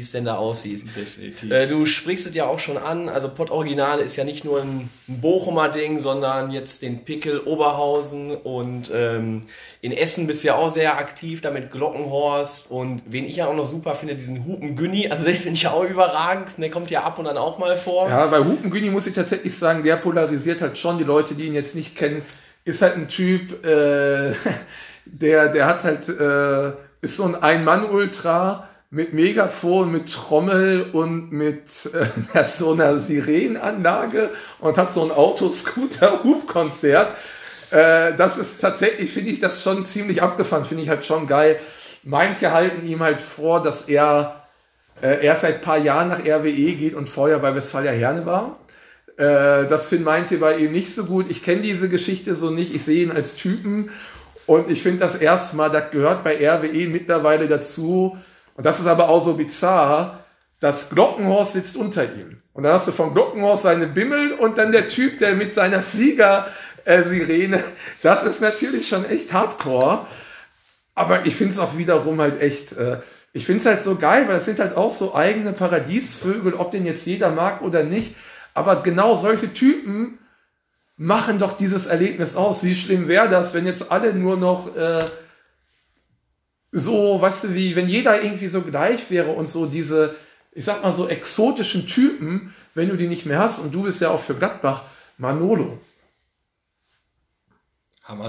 [0.00, 0.84] es denn da aussieht.
[0.96, 1.50] Definitiv.
[1.50, 4.62] Äh, du sprichst es ja auch schon an, also Pott Original ist ja nicht nur
[4.62, 9.42] ein, ein Bochumer Ding, sondern jetzt den Pickel Oberhausen und ähm,
[9.80, 13.56] in Essen bist du ja auch sehr aktiv, damit Glockenhorst und wen ich ja auch
[13.56, 16.92] noch super finde, diesen Hupen Günni, also den finde ich ja auch überragend, der kommt
[16.92, 18.08] ja ab und an auch mal vor.
[18.08, 21.46] Ja, bei Hupen Günni muss ich tatsächlich sagen, der polarisiert halt schon die Leute, die
[21.46, 22.22] ihn jetzt nicht kennen,
[22.64, 24.32] ist halt ein Typ, äh,
[25.12, 31.64] der, der hat halt, äh, ist so ein Ein-Mann-Ultra mit Megafon, mit Trommel und mit
[32.34, 37.08] äh, so einer Sirenenanlage und hat so ein Autoscooter-Hubkonzert.
[37.70, 41.60] Äh, das ist tatsächlich, finde ich das schon ziemlich abgefahren, finde ich halt schon geil.
[42.02, 44.44] Manche halten ihm halt vor, dass er
[45.02, 48.58] äh, erst seit paar Jahren nach RWE geht und vorher bei Westfalia Herne war.
[49.16, 51.26] Äh, das finden manche bei ihm nicht so gut.
[51.30, 52.74] Ich kenne diese Geschichte so nicht.
[52.74, 53.90] Ich sehe ihn als Typen
[54.50, 58.18] und ich finde das erstmal, das gehört bei RWE mittlerweile dazu.
[58.56, 60.24] Und das ist aber auch so bizarr,
[60.58, 62.42] dass Glockenhorst sitzt unter ihm.
[62.52, 65.84] Und dann hast du von Glockenhorst seine Bimmel und dann der Typ, der mit seiner
[65.84, 67.62] Flieger-Sirene.
[68.02, 70.04] Das ist natürlich schon echt hardcore.
[70.96, 72.96] Aber ich finde es auch wiederum halt echt, äh,
[73.32, 76.72] ich finde es halt so geil, weil das sind halt auch so eigene Paradiesvögel, ob
[76.72, 78.16] den jetzt jeder mag oder nicht.
[78.54, 80.18] Aber genau solche Typen
[81.00, 82.62] machen doch dieses Erlebnis aus.
[82.62, 85.02] Wie schlimm wäre das, wenn jetzt alle nur noch äh,
[86.72, 90.14] so, weißt du, wie, wenn jeder irgendwie so gleich wäre und so diese,
[90.52, 94.02] ich sag mal so exotischen Typen, wenn du die nicht mehr hast und du bist
[94.02, 94.82] ja auch für Gladbach,
[95.16, 95.78] Manolo.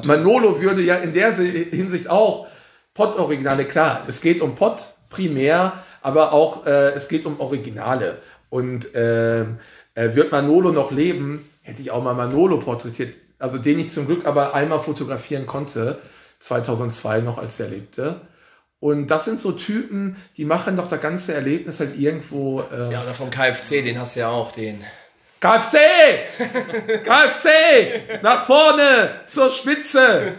[0.05, 2.47] Manolo würde ja in der Hinsicht auch
[2.93, 8.21] Pott-Originale, klar, es geht um Pott primär, aber auch äh, es geht um Originale.
[8.49, 9.45] Und äh,
[9.93, 14.25] wird Manolo noch leben, hätte ich auch mal Manolo porträtiert, also den ich zum Glück
[14.25, 15.99] aber einmal fotografieren konnte,
[16.39, 18.21] 2002 noch, als er lebte.
[18.81, 22.61] Und das sind so Typen, die machen doch das ganze Erlebnis halt irgendwo.
[22.61, 24.83] Äh ja, oder vom KFC, den hast du ja auch, den.
[25.39, 25.77] KFC!
[27.03, 28.21] KFC!
[28.21, 29.09] Nach vorne!
[29.27, 30.33] Zur Spitze!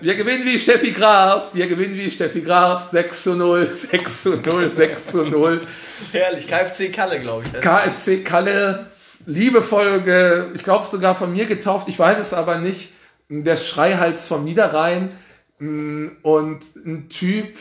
[0.00, 1.52] Wir gewinnen wie Steffi Graf.
[1.52, 2.90] Wir gewinnen wie Steffi Graf.
[2.90, 5.66] 6 zu 0, 6 zu 0, 6 zu 0.
[6.12, 6.46] Herrlich.
[6.46, 7.60] KFC Kalle, glaube ich.
[7.60, 8.86] KFC Kalle.
[9.26, 11.88] Liebevoll, ich glaube sogar von mir getauft.
[11.88, 12.92] Ich weiß es aber nicht.
[13.28, 15.12] Der Schreihals vom Niederrhein.
[15.58, 17.56] Mm, und ein Typ,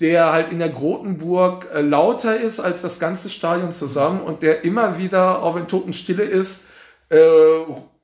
[0.00, 4.64] der halt in der Grotenburg äh, lauter ist als das ganze Stadion zusammen und der
[4.64, 6.66] immer wieder, auch wenn Totenstille ist,
[7.10, 7.18] äh,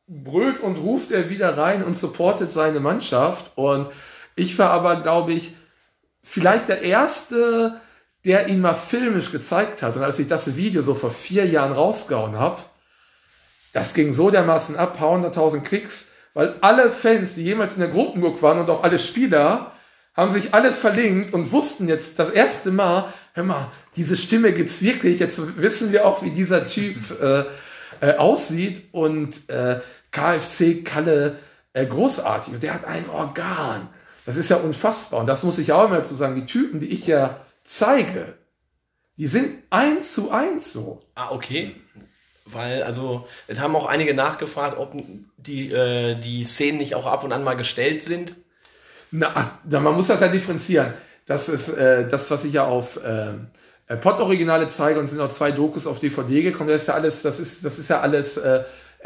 [0.06, 3.52] brüllt und ruft er wieder rein und supportet seine Mannschaft.
[3.54, 3.88] Und
[4.34, 5.54] ich war aber, glaube ich,
[6.22, 7.80] vielleicht der Erste,
[8.24, 9.96] der ihn mal filmisch gezeigt hat.
[9.96, 12.60] Und als ich das Video so vor vier Jahren rausgehauen habe,
[13.72, 18.42] das ging so dermaßen ab, 100.000 Klicks, weil alle Fans, die jemals in der Grotenburg
[18.42, 19.72] waren und auch alle Spieler,
[20.14, 24.82] haben sich alle verlinkt und wussten jetzt das erste Mal, hör mal, diese Stimme gibt's
[24.82, 25.18] wirklich.
[25.18, 27.44] Jetzt wissen wir auch, wie dieser Typ äh,
[28.00, 28.88] äh, aussieht.
[28.92, 29.80] Und äh,
[30.10, 31.38] KFC Kalle
[31.72, 32.54] äh, großartig.
[32.54, 33.88] Und der hat ein Organ.
[34.26, 35.20] Das ist ja unfassbar.
[35.20, 36.34] Und das muss ich auch immer dazu sagen.
[36.34, 38.34] Die Typen, die ich ja zeige,
[39.16, 41.00] die sind eins zu eins so.
[41.14, 41.76] Ah, okay.
[42.52, 44.94] Weil, also, es haben auch einige nachgefragt, ob
[45.36, 48.36] die, äh, die Szenen nicht auch ab und an mal gestellt sind.
[49.10, 50.94] Na, man muss das ja differenzieren.
[51.26, 55.50] Das ist äh, das, was ich ja auf äh, Pod-Originale zeige und sind auch zwei
[55.50, 56.70] Dokus auf DVD gekommen.
[56.70, 58.62] Das ist ja alles, das ist, das ist ja alles äh,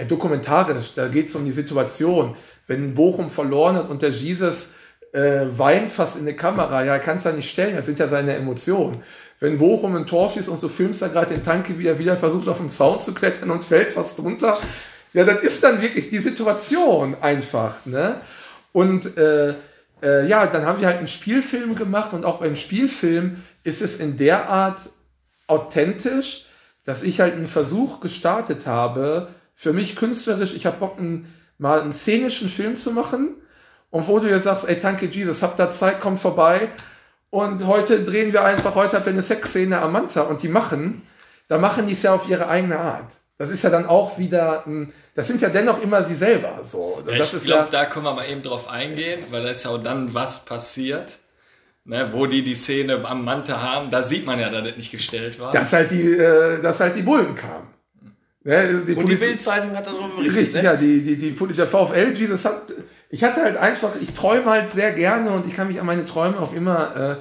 [0.09, 0.95] dokumentarisch.
[0.95, 2.37] Da geht es um die Situation.
[2.67, 4.73] Wenn Bochum verloren hat und der Jesus
[5.13, 8.09] äh, weint fast in die Kamera, ja, kann es ja nicht stellen, das sind ja
[8.09, 9.03] seine Emotionen.
[9.41, 12.17] Wenn Bochum ein Tor schießt und so filmst da gerade den Tanke, wie er wieder
[12.17, 14.57] versucht auf dem Zaun zu klettern und fällt fast drunter,
[15.13, 18.21] ja, das ist dann wirklich die Situation einfach, ne?
[18.73, 19.55] Und äh,
[20.03, 24.01] äh, ja, dann haben wir halt einen Spielfilm gemacht und auch beim Spielfilm ist es
[24.01, 24.81] in der Art
[25.47, 26.47] authentisch,
[26.85, 31.81] dass ich halt einen Versuch gestartet habe, für mich künstlerisch, ich habe Bock, einen, mal
[31.81, 33.37] einen szenischen Film zu machen.
[33.91, 36.69] Und wo du dir sagst, ey, danke Jesus, habt da Zeit, kommt vorbei
[37.35, 41.03] und heute drehen wir einfach, heute habt ihr eine Sexszene am Manta und die machen,
[41.49, 43.11] da machen die es ja auf ihre eigene Art.
[43.39, 46.61] Das ist ja dann auch wieder ein, das sind ja dennoch immer sie selber.
[46.65, 47.03] So.
[47.09, 49.71] Ja, ich glaube, ja, da können wir mal eben drauf eingehen, weil da ist ja
[49.71, 51.19] auch dann was passiert.
[51.87, 54.91] Ne, wo die die Szene am Mante haben, da sieht man ja, dass das nicht
[54.91, 55.53] gestellt war.
[55.53, 57.67] Dass halt die, äh, dass halt die Bullen kamen.
[58.45, 60.37] Ne, die Und die Bildzeitung hat darüber berichtet.
[60.37, 60.65] Richtig, ne?
[60.65, 62.63] ja, die, die, die, die der VfL, Jesus hat,
[63.15, 66.05] ich hatte halt einfach, ich träume halt sehr gerne und ich kann mich an meine
[66.05, 67.21] Träume auch immer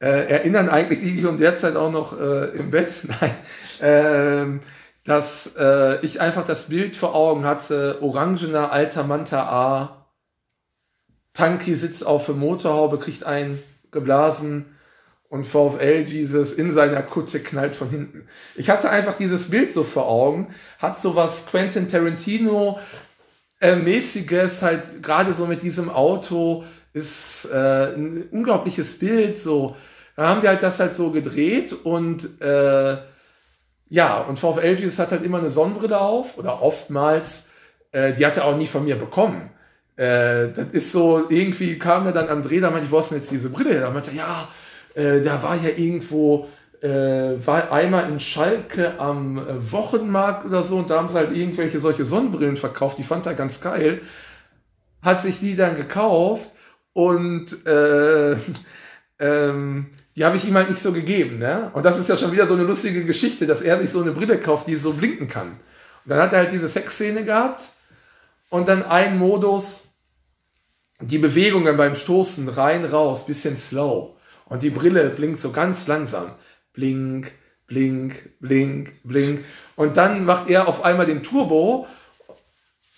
[0.00, 0.68] äh, äh, erinnern.
[0.68, 2.92] Eigentlich liege ich um derzeit auch noch äh, im Bett.
[3.20, 3.34] Nein.
[3.80, 4.60] Ähm,
[5.02, 10.06] dass äh, ich einfach das Bild vor Augen hatte, orangener alter Manta A,
[11.32, 14.66] Tanki sitzt auf der Motorhaube, kriegt einen geblasen
[15.28, 18.28] und VfL dieses in seiner Kutte knallt von hinten.
[18.54, 22.78] Ich hatte einfach dieses Bild so vor Augen, hat so was Quentin Tarantino
[23.64, 29.76] äh, mäßiges, halt gerade so mit diesem Auto ist äh, ein unglaubliches Bild, so.
[30.16, 32.98] Da haben wir halt das halt so gedreht und äh,
[33.88, 37.48] ja, und VfL Jesus hat halt immer eine Sonnenbrille auf oder oftmals,
[37.90, 39.50] äh, die hat er auch nie von mir bekommen.
[39.96, 43.10] Äh, das ist so, irgendwie kam er dann am Dreh, da meinte ich, wo ist
[43.10, 43.80] denn jetzt diese Brille?
[43.80, 44.48] Da meinte er, ja,
[44.94, 46.48] äh, da war ja irgendwo,
[46.84, 51.34] äh, war einmal in Schalke am äh, Wochenmarkt oder so und da haben sie halt
[51.34, 54.02] irgendwelche solche Sonnenbrillen verkauft, die fand er ganz geil.
[55.00, 56.50] Hat sich die dann gekauft
[56.92, 58.36] und äh,
[59.18, 61.38] ähm, die habe ich ihm halt nicht so gegeben.
[61.38, 61.70] Ne?
[61.72, 64.12] Und das ist ja schon wieder so eine lustige Geschichte, dass er sich so eine
[64.12, 65.52] Brille kauft, die so blinken kann.
[66.04, 67.64] Und dann hat er halt diese Sexszene gehabt
[68.50, 69.94] und dann ein Modus,
[71.00, 74.16] die Bewegungen beim Stoßen rein, raus, bisschen slow.
[74.44, 76.34] Und die Brille blinkt so ganz langsam.
[76.74, 77.32] Blink,
[77.66, 79.44] blink, blink, blink.
[79.76, 81.86] Und dann macht er auf einmal den Turbo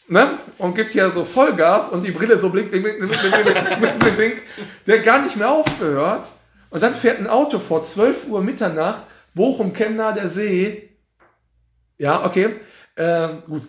[0.09, 0.39] ne?
[0.59, 3.79] und gibt ja so Vollgas und die Brille so blink, blink, blink, blink, blink, blink,
[3.79, 4.43] blink, blink, blink.
[4.87, 6.27] Der gar nicht mehr aufgehört.
[6.71, 10.91] Und dann fährt ein Auto vor 12 Uhr Mitternacht, Bochum, Chemnah, der See.
[11.99, 12.57] Ja, okay.
[12.97, 13.63] Äh, gut,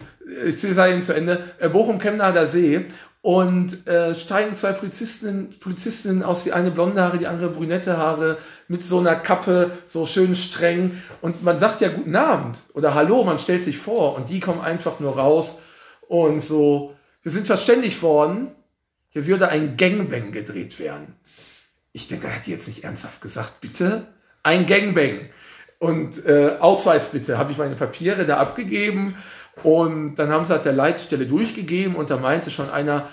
[0.46, 1.44] ich sage eben zu Ende.
[1.60, 2.86] Äh, Bochum, Chemnah, der See.
[3.22, 8.38] Und äh, steigen zwei Polizistinnen, Polizistinnen aus, die eine blonde Haare, die andere brünette Haare,
[8.68, 11.02] mit so einer Kappe, so schön streng.
[11.22, 14.16] Und man sagt ja guten Abend oder Hallo, man stellt sich vor.
[14.16, 15.62] Und die kommen einfach nur raus
[16.08, 16.96] und so.
[17.24, 18.50] Wir sind verständigt worden,
[19.10, 21.16] hier würde ein Gangbang gedreht werden.
[21.92, 24.08] Ich denke, er hat jetzt nicht ernsthaft gesagt, bitte
[24.44, 25.30] ein Gangbang.
[25.80, 29.16] Und äh, Ausweis bitte, habe ich meine Papiere da abgegeben
[29.64, 33.10] und dann haben sie halt der Leitstelle durchgegeben und da meinte schon einer,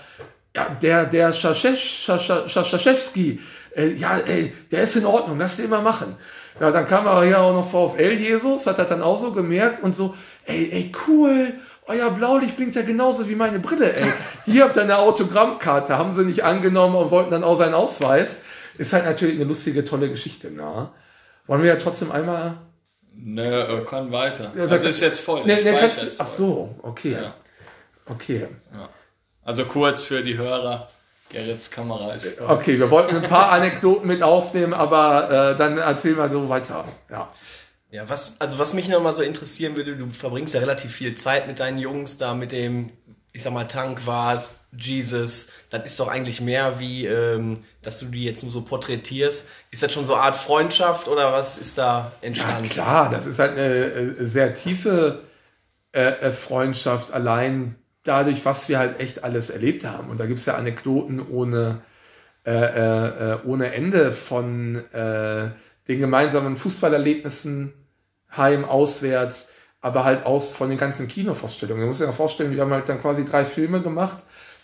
[0.55, 3.41] ja, der, der Schaschewski,
[3.77, 6.17] äh, ja, ey, der ist in Ordnung, lass den mal machen.
[6.61, 9.83] Ja, dann kam aber hier auch noch VfL Jesus, hat er dann auch so gemerkt
[9.83, 10.15] und so,
[10.47, 11.53] ey, ey, cool,
[11.87, 14.07] euer Blaulicht blinkt ja genauso wie meine Brille, ey.
[14.45, 18.41] Hier habt ihr eine Autogrammkarte, haben sie nicht angenommen und wollten dann auch seinen Ausweis.
[18.79, 20.93] Ist halt natürlich eine lustige, tolle Geschichte, na.
[21.47, 22.57] Wollen wir ja trotzdem einmal.
[23.13, 24.53] Ne, äh, kann weiter.
[24.57, 25.45] Ja, also ist jetzt voll.
[25.45, 27.13] Ne, ne, kannst, ach so, okay.
[27.13, 27.35] Ja.
[28.07, 28.49] Okay.
[28.73, 28.89] Ja.
[29.43, 30.89] Also kurz für die Hörer.
[31.35, 32.51] Gerrits Kamera ist voll.
[32.51, 36.85] Okay, wir wollten ein paar Anekdoten mit aufnehmen, aber äh, dann erzählen wir so weiter.
[37.11, 37.31] Ja.
[37.91, 41.47] Ja, was, also was mich nochmal so interessieren würde, du verbringst ja relativ viel Zeit
[41.47, 42.91] mit deinen Jungs da, mit dem,
[43.33, 45.53] ich sag mal, Tankwart, Jesus.
[45.71, 49.47] Das ist doch eigentlich mehr wie, ähm, dass du die jetzt nur so porträtierst.
[49.71, 52.65] Ist das schon so eine Art Freundschaft oder was ist da entstanden?
[52.65, 55.23] Ja, klar, das ist halt eine äh, sehr tiefe
[55.93, 60.11] äh, äh, Freundschaft, allein dadurch, was wir halt echt alles erlebt haben.
[60.11, 61.81] Und da gibt es ja Anekdoten ohne,
[62.47, 65.49] äh, äh, ohne Ende von äh,
[65.89, 67.73] den gemeinsamen Fußballerlebnissen
[68.37, 71.81] heim, auswärts, aber halt aus von den ganzen Kinovorstellungen.
[71.81, 74.19] Man muss sich ja vorstellen, wir haben halt dann quasi drei Filme gemacht,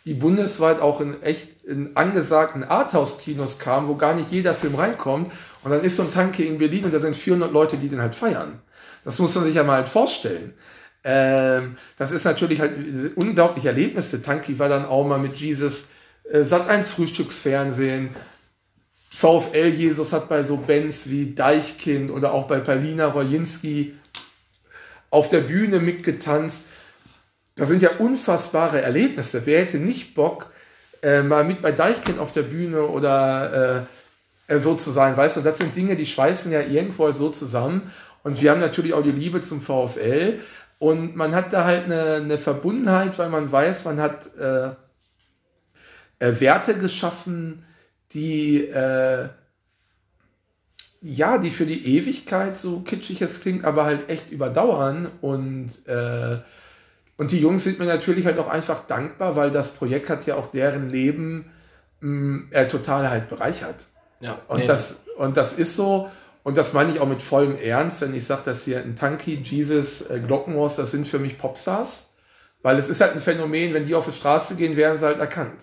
[0.05, 5.31] die bundesweit auch in echt in angesagten Arthouse-Kinos kamen, wo gar nicht jeder Film reinkommt.
[5.63, 8.01] Und dann ist so ein Tanke in Berlin und da sind 400 Leute, die den
[8.01, 8.61] halt feiern.
[9.05, 10.55] Das muss man sich ja mal halt vorstellen.
[11.03, 12.73] Ähm, das ist natürlich halt
[13.17, 14.23] unglaubliche Erlebnisse.
[14.23, 15.89] Tanki war dann auch mal mit Jesus,
[16.31, 18.11] äh, Sat 1 Frühstücksfernsehen,
[19.11, 23.95] VfL Jesus hat bei so Bands wie Deichkind oder auch bei Palina Rojinski
[25.11, 26.65] auf der Bühne mitgetanzt.
[27.57, 29.43] Das sind ja unfassbare Erlebnisse.
[29.45, 30.53] Wer hätte nicht Bock,
[31.03, 33.87] äh, mal mit bei Deichkind auf der Bühne oder
[34.49, 35.41] äh, äh so zu sein, weißt du?
[35.43, 37.91] Das sind Dinge, die schweißen ja irgendwo halt so zusammen.
[38.23, 40.39] Und wir haben natürlich auch die Liebe zum VfL.
[40.81, 44.71] Und man hat da halt eine, eine Verbundenheit, weil man weiß, man hat äh,
[46.19, 47.65] äh Werte geschaffen,
[48.13, 49.29] die äh,
[51.03, 56.39] ja, die für die Ewigkeit so kitschig es klingt, aber halt echt überdauern und äh,
[57.19, 60.37] und die Jungs sind mir natürlich halt auch einfach dankbar, weil das Projekt hat ja
[60.37, 61.53] auch deren Leben
[62.01, 63.85] mh, äh, total halt bereichert.
[64.21, 64.67] Ja, und, nee.
[64.67, 66.11] das, und das ist so,
[66.43, 69.35] und das meine ich auch mit vollem Ernst, wenn ich sage, dass hier ein Tanky,
[69.43, 72.09] Jesus, äh, Glockenhorst, das sind für mich Popstars.
[72.63, 75.19] Weil es ist halt ein Phänomen, wenn die auf die Straße gehen, werden sie halt
[75.19, 75.61] erkannt.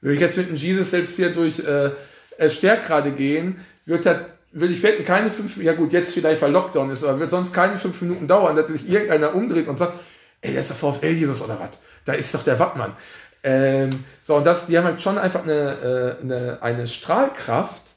[0.00, 1.90] Würde ich jetzt mit einem Jesus selbst hier durch äh,
[2.38, 4.18] äh Stärkrade gehen, wird das,
[4.52, 7.52] würde ich wetten, keine fünf, ja gut, jetzt vielleicht, weil Lockdown ist, aber wird sonst
[7.52, 9.94] keine fünf Minuten dauern, dass sich irgendeiner umdreht und sagt,
[10.40, 11.70] ey, das ist der VfL Jesus oder was?
[12.04, 12.96] Da ist doch der Wattmann.
[13.42, 13.90] Ähm,
[14.22, 17.87] so, und das, die haben halt schon einfach eine, äh, eine, eine Strahlkraft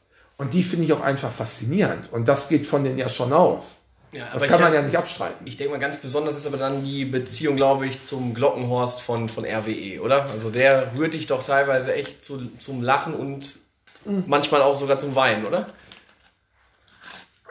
[0.41, 2.11] und die finde ich auch einfach faszinierend.
[2.11, 3.83] Und das geht von denen ja schon aus.
[4.11, 5.45] Ja, das kann man ja nicht abstreiten.
[5.45, 9.29] Ich denke mal, ganz besonders ist aber dann die Beziehung, glaube ich, zum Glockenhorst von,
[9.29, 10.23] von RWE, oder?
[10.31, 13.59] Also der rührt dich doch teilweise echt zu, zum Lachen und
[14.03, 14.23] mhm.
[14.25, 15.67] manchmal auch sogar zum Weinen, oder?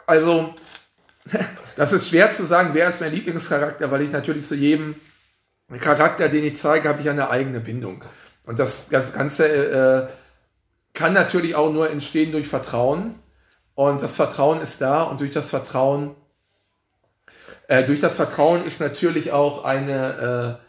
[0.05, 0.53] Also,
[1.77, 4.95] das ist schwer zu sagen, wer ist mein Lieblingscharakter, weil ich natürlich zu jedem
[5.79, 8.03] Charakter, den ich zeige, habe ich eine eigene Bindung.
[8.45, 10.20] Und das Ganze äh,
[10.93, 13.15] kann natürlich auch nur entstehen durch Vertrauen.
[13.75, 16.15] Und das Vertrauen ist da und durch das Vertrauen
[17.71, 20.59] äh, durch das Vertrauen ist natürlich auch eine,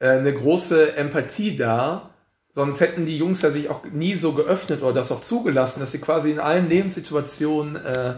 [0.00, 2.10] äh, äh, eine große Empathie da.
[2.52, 5.90] Sonst hätten die Jungs ja sich auch nie so geöffnet oder das auch zugelassen, dass
[5.90, 8.14] sie quasi in allen Lebenssituationen äh,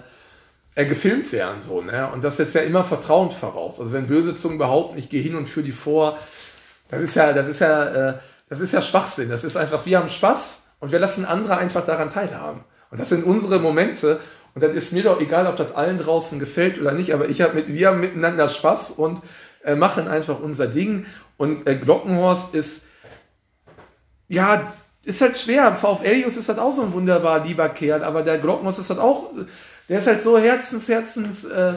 [0.74, 1.62] äh, gefilmt werden.
[1.62, 2.10] So, ne?
[2.12, 3.80] Und das setzt ja immer Vertrauen voraus.
[3.80, 6.18] Also wenn böse Zungen behaupten, ich gehe hin und führe die vor,
[6.90, 8.18] das ist ja, das ist ja, äh,
[8.50, 9.30] das ist ja Schwachsinn.
[9.30, 12.64] Das ist einfach, wir haben Spaß und wir lassen andere einfach daran teilhaben.
[12.90, 14.20] Und das sind unsere Momente,
[14.54, 17.40] und dann ist mir doch egal, ob das allen draußen gefällt oder nicht, aber ich
[17.40, 19.20] habe mit, wir haben miteinander Spaß und
[19.64, 21.06] äh, machen einfach unser Ding.
[21.36, 22.86] Und äh, Glockenhorst ist,
[24.28, 24.72] ja,
[25.04, 25.76] ist halt schwer.
[25.76, 29.30] VfL ist halt auch so ein wunderbar lieber Kerl, aber der Glockenhorst ist halt auch,
[29.88, 31.74] der ist halt so herzens, herzens äh,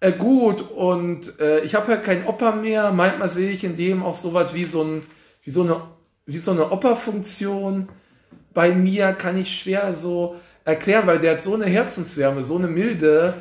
[0.00, 2.90] äh, gut und äh, ich habe halt keinen Opa mehr.
[2.92, 5.02] Manchmal sehe ich in dem auch so was wie so ein,
[5.42, 5.80] wie so eine,
[6.24, 7.88] wie so eine Opa-Funktion.
[8.58, 12.66] Bei mir kann ich schwer so, erklären, weil der hat so eine Herzenswärme, so eine
[12.66, 13.34] Milde,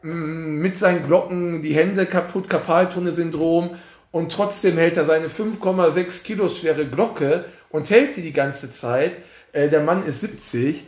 [0.00, 3.76] mm, mit seinen Glocken, die Hände kaputt, Kapaltunnel-Syndrom
[4.12, 9.12] und trotzdem hält er seine 5,6 Kilo schwere Glocke und hält die die ganze Zeit.
[9.52, 10.86] Äh, der Mann ist 70,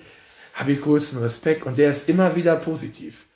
[0.54, 3.26] habe ich größten Respekt und der ist immer wieder positiv.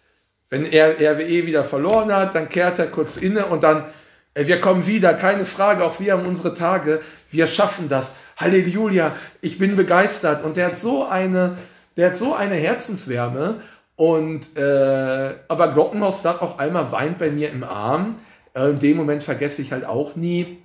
[0.48, 3.84] Wenn er RWE wieder verloren hat, dann kehrt er kurz inne und dann,
[4.32, 8.12] äh, wir kommen wieder, keine Frage, auch wir haben unsere Tage, wir schaffen das.
[8.38, 11.58] Halleluja, ich bin begeistert und der hat so eine,
[11.96, 13.60] der hat so eine Herzenswärme
[13.96, 18.20] und äh, aber Glockenhaus sagt auch einmal weint bei mir im Arm.
[18.54, 20.58] Äh, in dem Moment vergesse ich halt auch nie.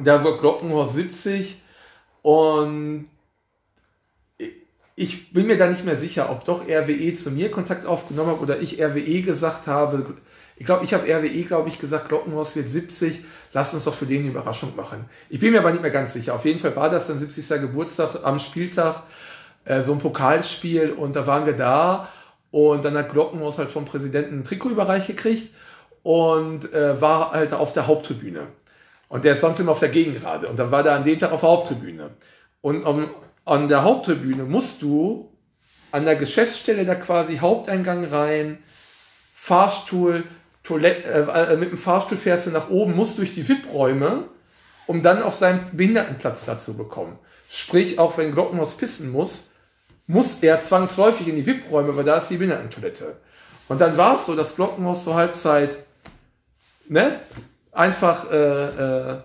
[0.00, 1.60] Da wird Glockenhaus 70
[2.22, 3.08] und
[4.94, 8.40] ich bin mir da nicht mehr sicher, ob doch RWE zu mir Kontakt aufgenommen hat
[8.40, 10.14] oder ich RWE gesagt habe.
[10.56, 13.24] Ich glaube, ich habe RWE, glaube ich, gesagt, Glockenhaus wird 70,
[13.54, 15.06] lass uns doch für den eine Überraschung machen.
[15.30, 16.34] Ich bin mir aber nicht mehr ganz sicher.
[16.34, 17.60] Auf jeden Fall war das dann 70.
[17.60, 19.04] Geburtstag am Spieltag,
[19.64, 22.08] äh, so ein Pokalspiel und da waren wir da
[22.50, 25.54] und dann hat Glockenhaus halt vom Präsidenten ein Trikot überreicht gekriegt
[26.02, 28.48] und äh, war halt auf der Haupttribüne.
[29.08, 31.30] Und der ist sonst immer auf der Gegengrade und dann war der an dem Tag
[31.30, 32.10] auf der Haupttribüne.
[32.60, 33.08] Und um,
[33.44, 35.30] an der Haupttribüne musst du
[35.92, 38.58] an der Geschäftsstelle da quasi Haupteingang rein,
[39.32, 40.24] Fahrstuhl,
[40.64, 44.24] Toilette, äh, äh, mit dem Fahrstuhl fährst du nach oben, musst durch die VIP-Räume,
[44.86, 47.18] um dann auf seinen Behindertenplatz dazu bekommen.
[47.48, 49.52] Sprich, auch wenn Glockenhaus pissen muss,
[50.06, 53.16] muss er zwangsläufig in die VIP-Räume, weil da ist die Behindertentoilette.
[53.68, 55.76] Und dann war es so, dass Glockenhaus zur Halbzeit
[56.88, 57.18] ne,
[57.70, 59.16] einfach äh, äh,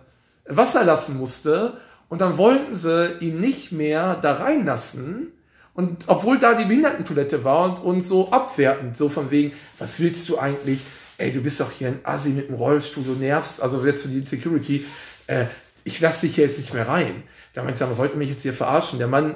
[0.45, 1.77] Wasser lassen musste
[2.09, 5.31] und dann wollten sie ihn nicht mehr da reinlassen.
[5.73, 10.27] Und obwohl da die Behindertentoilette war und, und so abwertend, so von wegen, was willst
[10.27, 10.81] du eigentlich?
[11.19, 14.07] Ey, du bist doch hier ein Assi mit dem Rollstuhl, du nervst, also jetzt zu
[14.07, 14.85] die Security,
[15.27, 15.47] äh,
[15.83, 17.23] ich lasse dich hier jetzt nicht mehr rein.
[17.53, 18.99] Da meinte ich, wollten mich jetzt hier verarschen.
[18.99, 19.35] Der Mann,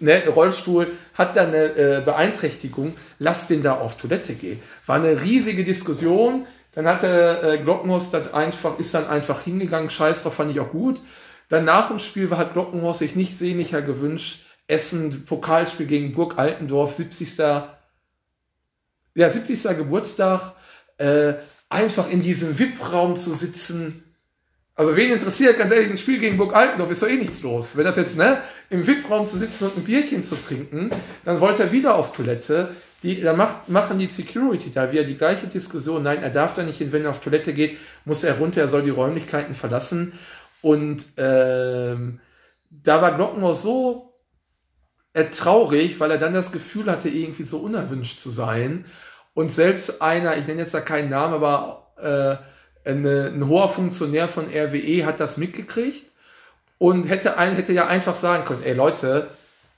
[0.00, 4.60] ne, Rollstuhl, hat da eine äh, Beeinträchtigung, lass den da auf Toilette gehen.
[4.84, 6.46] War eine riesige Diskussion.
[6.74, 10.60] Dann hat der äh, Glockenhaus dann einfach, ist dann einfach hingegangen, scheiß drauf, fand ich
[10.60, 11.00] auch gut.
[11.48, 14.44] Dann nach dem Spiel hat Glockenhaus sich nicht sehnlicher gewünscht.
[14.66, 17.38] Essen, Pokalspiel gegen Burg Altendorf, 70.
[19.14, 19.62] Ja, 70.
[19.78, 20.52] Geburtstag,
[20.98, 21.34] äh,
[21.68, 24.04] einfach in diesem VIP-Raum zu sitzen.
[24.74, 27.76] Also wen interessiert, ganz ehrlich, ein Spiel gegen Burg Altendorf ist doch eh nichts los.
[27.76, 28.38] Wenn das jetzt, ne,
[28.70, 30.90] im VIP-Raum zu sitzen und ein Bierchen zu trinken,
[31.24, 32.74] dann wollte er wieder auf Toilette.
[33.02, 36.02] Die, da macht, machen die Security da wieder die gleiche Diskussion.
[36.02, 38.68] Nein, er darf da nicht hin, wenn er auf Toilette geht, muss er runter, er
[38.68, 40.12] soll die Räumlichkeiten verlassen.
[40.62, 42.20] Und ähm,
[42.70, 44.14] da war Glockenhaus so
[45.12, 48.84] äh, traurig, weil er dann das Gefühl hatte, irgendwie so unerwünscht zu sein.
[49.38, 54.26] Und selbst einer, ich nenne jetzt da keinen Namen, aber äh, eine, ein hoher Funktionär
[54.26, 56.06] von RWE hat das mitgekriegt
[56.78, 59.28] und hätte, ein, hätte ja einfach sagen können, ey Leute,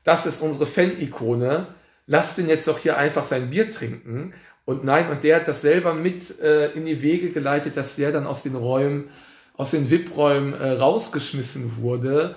[0.02, 1.66] das ist unsere Fan-Ikone,
[2.06, 4.32] lasst den jetzt doch hier einfach sein Bier trinken.
[4.64, 8.12] Und nein, und der hat das selber mit äh, in die Wege geleitet, dass der
[8.12, 9.10] dann aus den Räumen
[9.58, 12.34] aus den VIP-Räumen äh, rausgeschmissen wurde.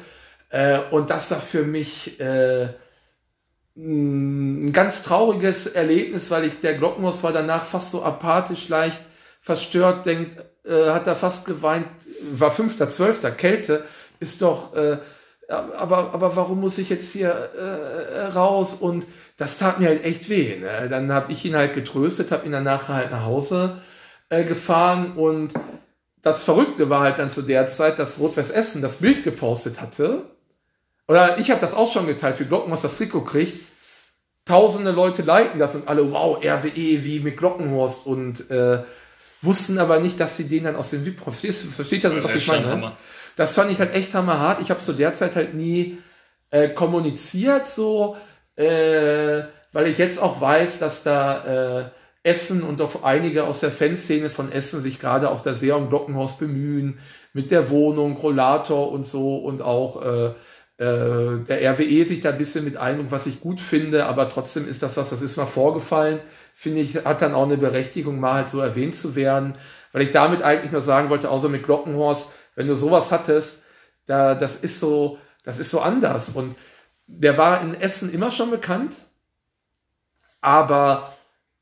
[0.49, 2.67] Äh, und das war für mich äh,
[3.75, 8.99] ein ganz trauriges Erlebnis, weil ich der Glockenhaus war danach fast so apathisch, leicht
[9.41, 11.87] verstört, denkt, äh, hat er fast geweint,
[12.31, 13.83] war fünfter, zwölfter, Kälte,
[14.19, 14.97] ist doch, äh,
[15.49, 18.75] aber, aber warum muss ich jetzt hier äh, raus?
[18.75, 19.05] Und
[19.37, 20.57] das tat mir halt echt weh.
[20.59, 20.87] Ne?
[20.89, 23.81] Dann habe ich ihn halt getröstet, habe ihn danach halt nach Hause
[24.29, 25.53] äh, gefahren und
[26.21, 30.23] das Verrückte war halt dann zu der Zeit, dass Rot-West Essen das Bild gepostet hatte.
[31.07, 33.59] Oder ich habe das auch schon geteilt, wie Glockenhorst das Trikot kriegt.
[34.45, 38.83] Tausende Leute liken das und alle, wow, RWE wie mit Glockenhorst und äh,
[39.41, 42.47] wussten aber nicht, dass sie den dann aus dem VIP verstehst, versteht ihr, was ich
[42.47, 42.93] meine?
[43.35, 44.61] Das fand ich halt echt hammerhart.
[44.61, 45.97] Ich habe zu der Zeit halt nie
[46.51, 48.15] äh, kommuniziert so,
[48.55, 51.85] äh, weil ich jetzt auch weiß, dass da äh,
[52.23, 56.37] Essen und auch einige aus der Fanszene von Essen sich gerade aus der Seon Glockenhaus
[56.37, 56.99] bemühen,
[57.33, 60.31] mit der Wohnung, Rollator und so und auch äh,
[60.79, 64.81] der RWE sich da ein bisschen mit ein was ich gut finde, aber trotzdem ist
[64.81, 66.19] das was, das ist mal vorgefallen,
[66.53, 69.53] finde ich, hat dann auch eine Berechtigung, mal halt so erwähnt zu werden,
[69.91, 73.63] weil ich damit eigentlich nur sagen wollte, außer mit Glockenhorst, wenn du sowas hattest,
[74.05, 76.29] da, das ist so, das ist so anders.
[76.29, 76.55] Und
[77.07, 78.95] der war in Essen immer schon bekannt,
[80.41, 81.13] aber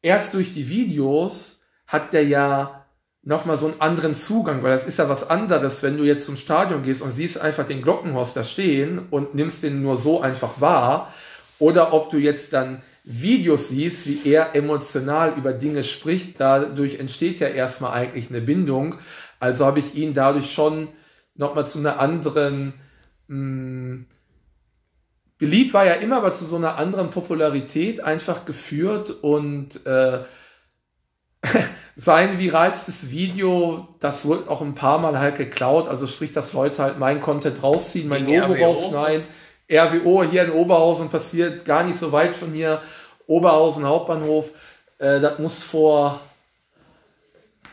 [0.02, 2.81] erst durch die Videos hat der ja
[3.24, 6.36] nochmal so einen anderen Zugang, weil das ist ja was anderes, wenn du jetzt zum
[6.36, 10.60] Stadion gehst und siehst einfach den Glockenhorst da stehen und nimmst den nur so einfach
[10.60, 11.14] wahr,
[11.60, 17.40] oder ob du jetzt dann Videos siehst, wie er emotional über Dinge spricht, dadurch entsteht
[17.40, 18.96] ja erstmal eigentlich eine Bindung.
[19.40, 20.88] Also habe ich ihn dadurch schon
[21.36, 22.74] nochmal zu einer anderen
[23.28, 24.06] mh, hm,
[25.42, 30.20] beliebt war ja immer, aber zu so einer anderen Popularität einfach geführt und äh,
[31.96, 36.84] sein viralstes Video, das wurde auch ein paar Mal halt geklaut, also sprich, dass Leute
[36.84, 39.24] halt mein Content rausziehen, mein Logo RWO, rausschneiden.
[39.72, 42.82] RWO hier in Oberhausen passiert, gar nicht so weit von hier,
[43.28, 44.50] Oberhausen Hauptbahnhof,
[45.00, 46.22] äh, das muss vor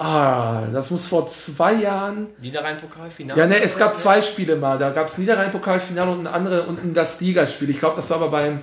[0.01, 2.29] Ah, das muss vor zwei Jahren.
[2.41, 3.41] Niederrhein-Pokalfinale?
[3.41, 4.79] Ja, ne, es gab zwei Spiele mal.
[4.79, 7.69] Da gab es Niederrhein-Pokalfinale und ein andere und das Ligaspiel.
[7.71, 8.61] Ich glaube, das war aber beim.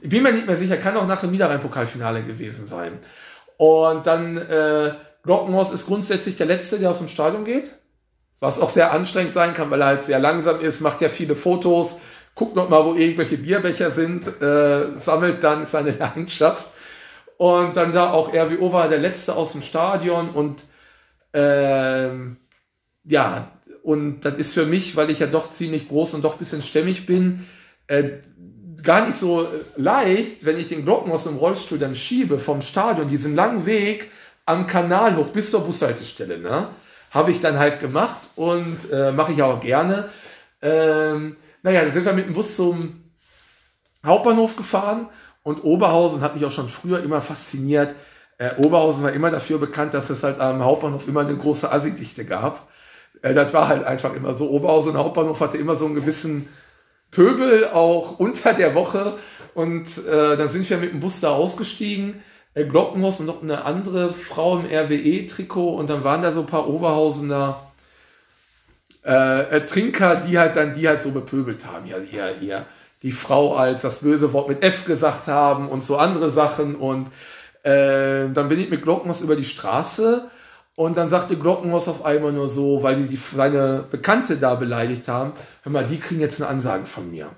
[0.00, 2.92] Ich bin mir nicht mehr sicher, kann auch nach dem Niederrhein-Pokalfinale gewesen sein.
[3.58, 4.92] Und dann äh,
[5.24, 7.74] Glockenhaus ist grundsätzlich der Letzte, der aus dem Stadion geht.
[8.40, 11.34] Was auch sehr anstrengend sein kann, weil er halt sehr langsam ist, macht ja viele
[11.34, 12.00] Fotos,
[12.36, 16.64] guckt noch mal, wo irgendwelche Bierbecher sind, äh, sammelt dann seine Leidenschaft.
[17.36, 20.64] Und dann da auch RWO war der Letzte aus dem Stadion und
[21.32, 22.36] ähm,
[23.04, 23.50] ja,
[23.82, 27.06] und das ist für mich, weil ich ja doch ziemlich groß und doch bisschen stämmig
[27.06, 27.46] bin,
[27.86, 28.18] äh,
[28.82, 33.08] gar nicht so leicht, wenn ich den Glocken aus dem Rollstuhl dann schiebe vom Stadion,
[33.08, 34.10] diesen langen Weg
[34.46, 36.68] am Kanal hoch bis zur Bushaltestelle, ne?
[37.10, 40.10] Habe ich dann halt gemacht und äh, mache ich auch gerne.
[40.60, 43.02] Ähm, naja, dann sind wir mit dem Bus zum
[44.04, 45.08] Hauptbahnhof gefahren
[45.42, 47.94] und Oberhausen hat mich auch schon früher immer fasziniert.
[48.36, 52.24] Äh, Oberhausen war immer dafür bekannt, dass es halt am Hauptbahnhof immer eine große Assi-Dichte
[52.24, 52.68] gab.
[53.22, 54.50] Äh, das war halt einfach immer so.
[54.50, 56.48] Oberhausen Hauptbahnhof hatte immer so einen gewissen
[57.10, 59.14] Pöbel, auch unter der Woche.
[59.54, 62.22] Und äh, dann sind wir mit dem Bus da ausgestiegen.
[62.54, 65.76] Äh, Glockenhaus und noch eine andere Frau im RWE-Trikot.
[65.76, 67.60] Und dann waren da so ein paar Oberhausener
[69.04, 71.86] äh, äh, Trinker, die halt dann die halt so bepöbelt haben.
[71.86, 72.66] Ja, ihr, ihr,
[73.02, 76.74] die Frau als das böse Wort mit F gesagt haben und so andere Sachen.
[76.74, 77.06] Und
[77.62, 80.30] äh, dann bin ich mit Glockenhaus über die Straße
[80.78, 85.08] und dann sagte Glockenhaus auf einmal nur so, weil die, die seine Bekannte da beleidigt
[85.08, 85.32] haben,
[85.64, 87.30] hör mal, die kriegen jetzt eine Ansage von mir.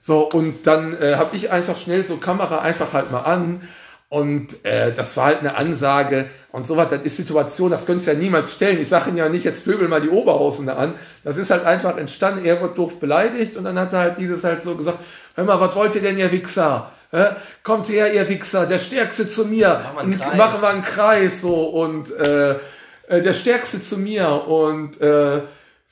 [0.00, 3.60] So, und dann äh, habe ich einfach schnell so Kamera einfach halt mal an
[4.08, 8.08] und äh, das war halt eine Ansage und so was, das ist Situation, das könntest
[8.08, 8.80] du ja niemals stellen.
[8.80, 10.94] Ich sage ja nicht, jetzt pöbel mal die Oberhausen da an.
[11.22, 14.42] Das ist halt einfach entstanden, er wird doof beleidigt und dann hat er halt dieses
[14.42, 14.98] halt so gesagt,
[15.36, 16.90] hör mal, was wollt ihr denn, ihr Wichser?
[17.62, 19.80] Kommt her, ihr Wichser, der Stärkste zu mir.
[19.94, 22.56] Machen wir einen Kreis, machen wir einen Kreis so und äh,
[23.08, 25.42] äh, der Stärkste zu mir und äh,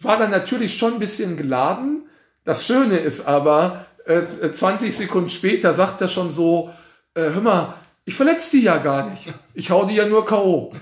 [0.00, 2.08] war dann natürlich schon ein bisschen geladen.
[2.44, 6.70] Das Schöne ist aber, äh, 20 Sekunden später sagt er schon so,
[7.14, 9.32] äh, hör mal, ich verletze die ja gar nicht.
[9.54, 10.72] Ich hau die ja nur K.O.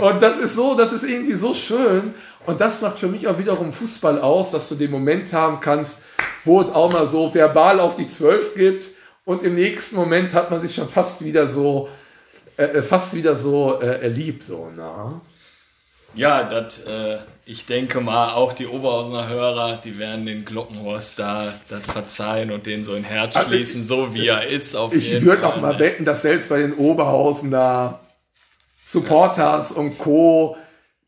[0.00, 2.14] Und das ist so, das ist irgendwie so schön.
[2.44, 6.02] Und das macht für mich auch wiederum Fußball aus, dass du den Moment haben kannst,
[6.44, 8.95] wo es auch mal so verbal auf die Zwölf gibt
[9.26, 11.90] und im nächsten Moment hat man sich schon fast wieder so,
[12.56, 15.20] äh, äh fast wieder so äh, erliebt, so, na.
[16.14, 21.52] Ja, das, äh, ich denke mal, auch die Oberhausener Hörer, die werden den Glockenhorst da
[21.68, 24.74] das verzeihen und den so in Herz also schließen, ich, so wie er ist.
[24.74, 25.78] Auf ich würde auch mal ne?
[25.80, 28.00] wetten, dass selbst bei den Oberhausener
[28.86, 29.76] Supporters ja.
[29.76, 30.56] und Co.,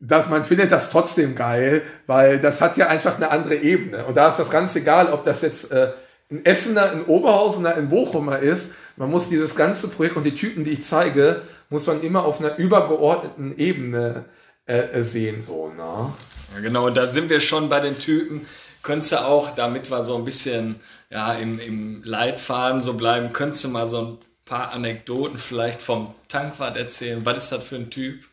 [0.00, 4.04] dass man findet das trotzdem geil, weil das hat ja einfach eine andere Ebene.
[4.04, 5.92] Und da ist das ganz egal, ob das jetzt äh,
[6.30, 8.72] ein Essener, ein Oberhausener, ein Bochumer ist.
[8.96, 12.40] Man muss dieses ganze Projekt und die Typen, die ich zeige, muss man immer auf
[12.40, 14.24] einer übergeordneten Ebene
[14.66, 16.12] äh, äh sehen, so, ne?
[16.54, 18.46] Ja, genau, und da sind wir schon bei den Typen.
[18.82, 20.76] Könntest du auch, damit wir so ein bisschen
[21.10, 26.14] ja, im, im Leitfaden so bleiben, könntest du mal so ein paar Anekdoten vielleicht vom
[26.28, 27.24] Tankwart erzählen?
[27.26, 28.24] Was ist das für ein Typ?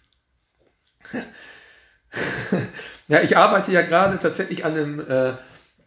[3.08, 5.34] ja, ich arbeite ja gerade tatsächlich an einem äh,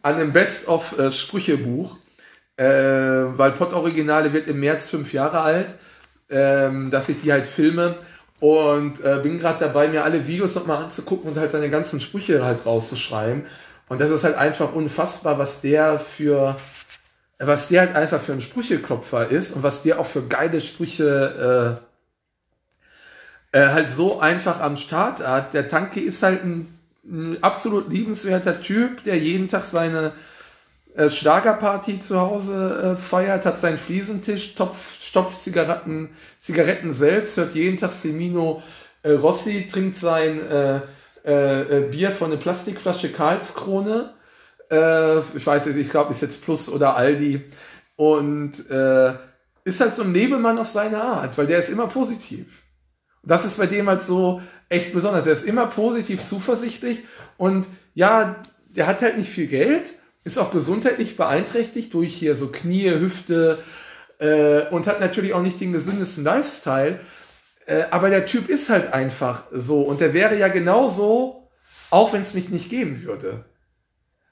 [0.01, 1.97] an einem Best-of-Sprüchebuch,
[2.57, 5.75] äh, weil Pod-Originale wird im März fünf Jahre alt,
[6.29, 7.97] ähm, dass ich die halt filme
[8.39, 12.45] und äh, bin gerade dabei, mir alle Videos nochmal anzugucken und halt seine ganzen Sprüche
[12.45, 13.45] halt rauszuschreiben.
[13.89, 16.55] Und das ist halt einfach unfassbar, was der für,
[17.39, 21.81] was der halt einfach für ein Sprücheklopfer ist und was der auch für geile Sprüche
[23.51, 25.53] äh, äh, halt so einfach am Start hat.
[25.53, 26.78] Der Tanke ist halt ein
[27.09, 30.13] ein absolut liebenswerter Typ, der jeden Tag seine
[30.95, 37.55] äh, Schlagerparty zu Hause äh, feiert, hat seinen Fliesentisch, topf, stopft Zigaretten, Zigaretten selbst, hört
[37.55, 38.61] jeden Tag Semino
[39.03, 40.81] äh, Rossi, trinkt sein äh,
[41.25, 44.13] äh, äh, Bier von der Plastikflasche Karlskrone.
[44.71, 47.43] ich weiß nicht, ich glaube, ist jetzt Plus oder Aldi.
[47.95, 52.63] Und ist halt so ein Lebemann auf seine Art, weil der ist immer positiv.
[53.23, 55.25] Das ist bei dem halt so, echt besonders.
[55.25, 57.03] Er ist immer positiv zuversichtlich
[57.37, 58.35] und ja,
[58.69, 59.89] der hat halt nicht viel Geld,
[60.23, 63.57] ist auch gesundheitlich beeinträchtigt durch hier so Knie, Hüfte
[64.19, 66.99] äh, und hat natürlich auch nicht den gesündesten Lifestyle.
[67.65, 71.49] Äh, aber der Typ ist halt einfach so und der wäre ja genauso,
[71.89, 73.45] auch wenn es mich nicht geben würde.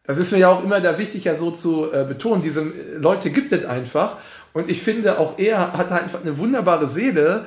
[0.03, 2.41] Das ist mir ja auch immer da wichtig, ja so zu äh, betonen.
[2.41, 2.63] Diese
[2.97, 4.17] Leute gibt es einfach.
[4.53, 7.45] Und ich finde, auch er hat einfach eine wunderbare Seele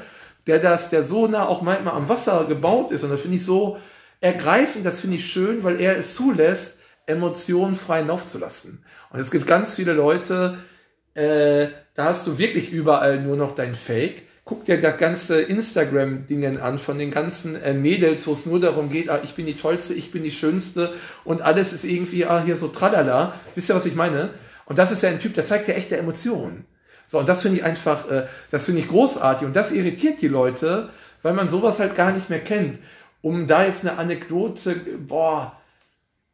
[0.51, 3.05] der das, der so nah auch manchmal am Wasser gebaut ist.
[3.05, 3.79] Und das finde ich so
[4.21, 8.85] ergreifend, das finde ich schön, weil er es zulässt, Emotionen frei aufzulassen.
[9.11, 10.59] Und es gibt ganz viele Leute,
[11.15, 14.23] äh, da hast du wirklich überall nur noch dein Fake.
[14.45, 18.91] Guck dir das ganze Instagram-Dingen an von den ganzen äh, Mädels, wo es nur darum
[18.91, 20.93] geht, ah, ich bin die Tollste, ich bin die Schönste
[21.25, 23.35] und alles ist irgendwie, ah, hier so tralala.
[23.55, 24.31] Wisst ihr, was ich meine?
[24.67, 26.65] Und das ist ja ein Typ, der zeigt ja echte Emotionen.
[27.11, 30.29] So, und das finde ich einfach, äh, das finde ich großartig und das irritiert die
[30.29, 30.91] Leute,
[31.23, 32.79] weil man sowas halt gar nicht mehr kennt.
[33.21, 34.77] Um da jetzt eine Anekdote,
[35.09, 35.59] boah,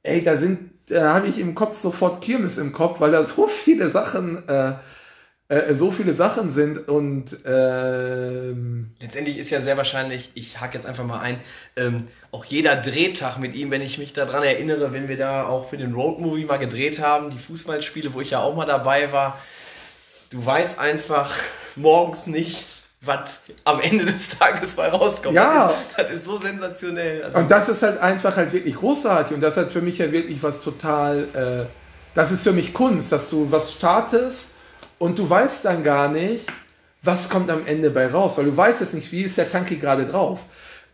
[0.03, 3.47] ey, da sind, da habe ich im Kopf sofort Kirmes im Kopf, weil da so
[3.49, 4.75] viele Sachen, äh,
[5.49, 10.87] äh, so viele Sachen sind und ähm, letztendlich ist ja sehr wahrscheinlich, ich hake jetzt
[10.87, 11.41] einfach mal ein,
[11.77, 15.71] ähm, auch jeder Drehtag mit ihm, wenn ich mich daran erinnere, wenn wir da auch
[15.71, 19.39] für den Roadmovie mal gedreht haben, die Fußballspiele, wo ich ja auch mal dabei war,
[20.31, 21.33] du weißt einfach
[21.77, 22.65] morgens nicht,
[23.01, 25.35] was am Ende des Tages bei rauskommt.
[25.35, 25.69] Ja.
[25.69, 27.25] Das ist, das ist so sensationell.
[27.25, 30.11] Also und das ist halt einfach halt wirklich großartig und das hat für mich ja
[30.11, 31.67] wirklich was total, äh,
[32.15, 34.53] das ist für mich Kunst, dass du was startest
[34.99, 36.47] und du weißt dann gar nicht,
[37.03, 39.77] was kommt am Ende bei raus, weil du weißt jetzt nicht, wie ist der Tanki
[39.77, 40.41] gerade drauf.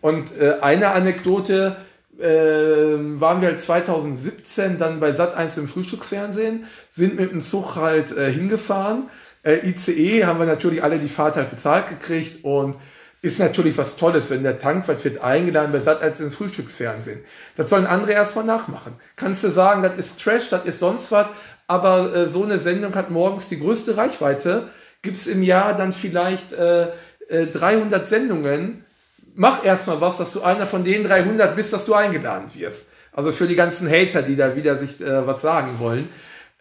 [0.00, 1.76] Und äh, eine Anekdote,
[2.18, 8.16] äh, waren wir halt 2017 dann bei Sat1 im Frühstücksfernsehen, sind mit dem Zug halt
[8.16, 9.08] äh, hingefahren
[9.42, 12.76] äh, ICE haben wir natürlich alle die Fahrt halt bezahlt gekriegt und
[13.22, 17.20] ist natürlich was Tolles, wenn der Tankwart wird eingeladen bei Sat als ins Frühstücksfernsehen.
[17.56, 18.94] Das sollen andere erstmal nachmachen.
[19.14, 21.28] Kannst du sagen, das ist Trash, das ist sonst was,
[21.68, 24.68] aber äh, so eine Sendung hat morgens die größte Reichweite.
[25.02, 26.88] Gibt's im Jahr dann vielleicht äh,
[27.28, 28.84] äh, 300 Sendungen.
[29.34, 32.88] Mach erstmal was, dass du einer von den 300 bist, dass du eingeladen wirst.
[33.12, 36.08] Also für die ganzen Hater, die da wieder sich äh, was sagen wollen.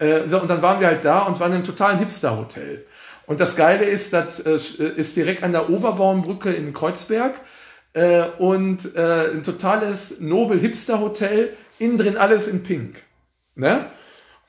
[0.01, 2.83] Äh, so, und dann waren wir halt da und waren im totalen Hipster-Hotel.
[3.27, 7.35] Und das Geile ist, das äh, ist direkt an der Oberbaumbrücke in Kreuzberg
[7.93, 12.95] äh, und äh, ein totales Nobel-Hipster-Hotel, innen drin alles in Pink.
[13.53, 13.85] Ne?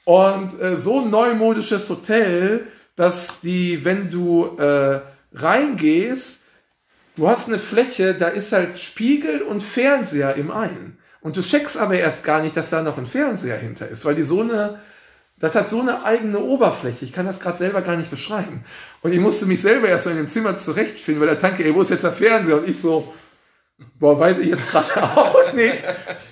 [0.04, 5.00] Und äh, so ein neumodisches Hotel, dass die, wenn du äh,
[5.34, 6.44] reingehst,
[7.16, 10.98] du hast eine Fläche, da ist halt Spiegel und Fernseher im einen.
[11.20, 14.14] Und du checkst aber erst gar nicht, dass da noch ein Fernseher hinter ist, weil
[14.14, 14.80] die so eine
[15.38, 17.04] das hat so eine eigene Oberfläche.
[17.04, 18.64] Ich kann das gerade selber gar nicht beschreiben.
[19.00, 21.74] Und ich musste mich selber erst mal in dem Zimmer zurechtfinden, weil der Tanke, ey,
[21.74, 22.58] wo ist jetzt der Fernseher?
[22.58, 23.12] Und ich so,
[23.98, 25.82] boah, weiß ich jetzt gerade auch nicht.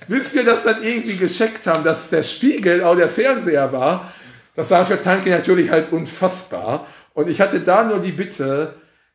[0.06, 4.12] Bis wir das dann irgendwie gescheckt haben, dass der Spiegel auch der Fernseher war,
[4.54, 6.86] das war für Tanke natürlich halt unfassbar.
[7.14, 8.74] Und ich hatte da nur die Bitte,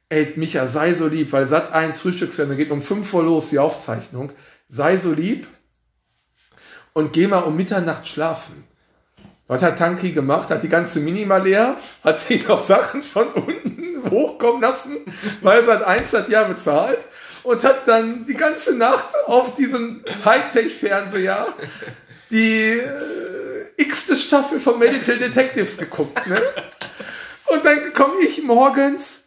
[0.09, 3.59] ey, Micha, sei so lieb, weil Sat 1 Frühstücksfernsehen geht um 5 Uhr los, die
[3.59, 4.31] Aufzeichnung.
[4.67, 5.47] Sei so lieb
[6.93, 8.64] und geh mal um Mitternacht schlafen.
[9.48, 10.50] Was hat Tanki gemacht?
[10.50, 14.98] Hat die ganze Minima leer, hat sich noch Sachen von unten hochkommen lassen,
[15.41, 17.00] weil seit eins hat ja bezahlt
[17.43, 21.48] und hat dann die ganze Nacht auf diesem Hightech-Fernseher
[22.32, 22.86] die äh,
[23.78, 26.26] x-te Staffel von Medical Detectives geguckt.
[26.26, 26.41] Ne?
[27.46, 29.26] Und dann komme ich morgens,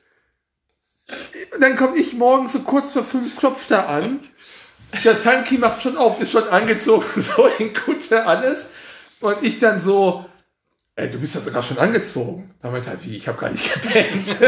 [1.60, 4.20] dann komme ich morgens so kurz vor fünf, klopft er an.
[5.04, 8.70] Der Tanki macht schon auf, ist schon angezogen, so in Kutte alles.
[9.20, 10.24] Und ich dann so,
[10.94, 12.54] ey, du bist ja sogar schon angezogen.
[12.62, 14.40] Damit halt, wie, ich habe gar nicht gepennt.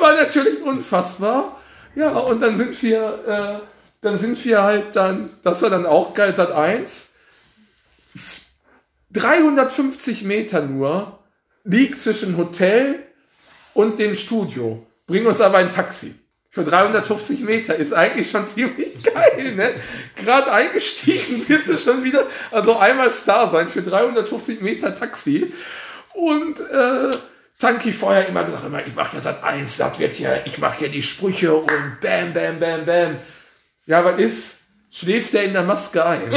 [0.00, 1.60] War natürlich unfassbar.
[1.94, 3.60] Ja, und dann sind wir, äh,
[4.00, 7.12] dann sind wir halt dann, das war dann auch geil, seit eins.
[9.10, 11.18] 350 Meter nur
[11.64, 13.06] liegt zwischen Hotel
[13.74, 14.86] und dem Studio.
[15.06, 16.14] Bring uns aber ein Taxi
[16.52, 19.70] für 350 Meter ist eigentlich schon ziemlich geil, ne?
[20.16, 25.50] Gerade eingestiegen bist du schon wieder, also einmal Star sein für 350 Meter Taxi.
[26.12, 27.10] Und äh,
[27.58, 30.80] Tanki vorher immer gesagt, immer, ich mache ja seit eins, das wird ja, ich mache
[30.80, 33.16] hier die Sprüche und bam, bam, bam, bam.
[33.86, 34.58] Ja, was ist?
[34.90, 36.28] Schläft der in der Maske ein?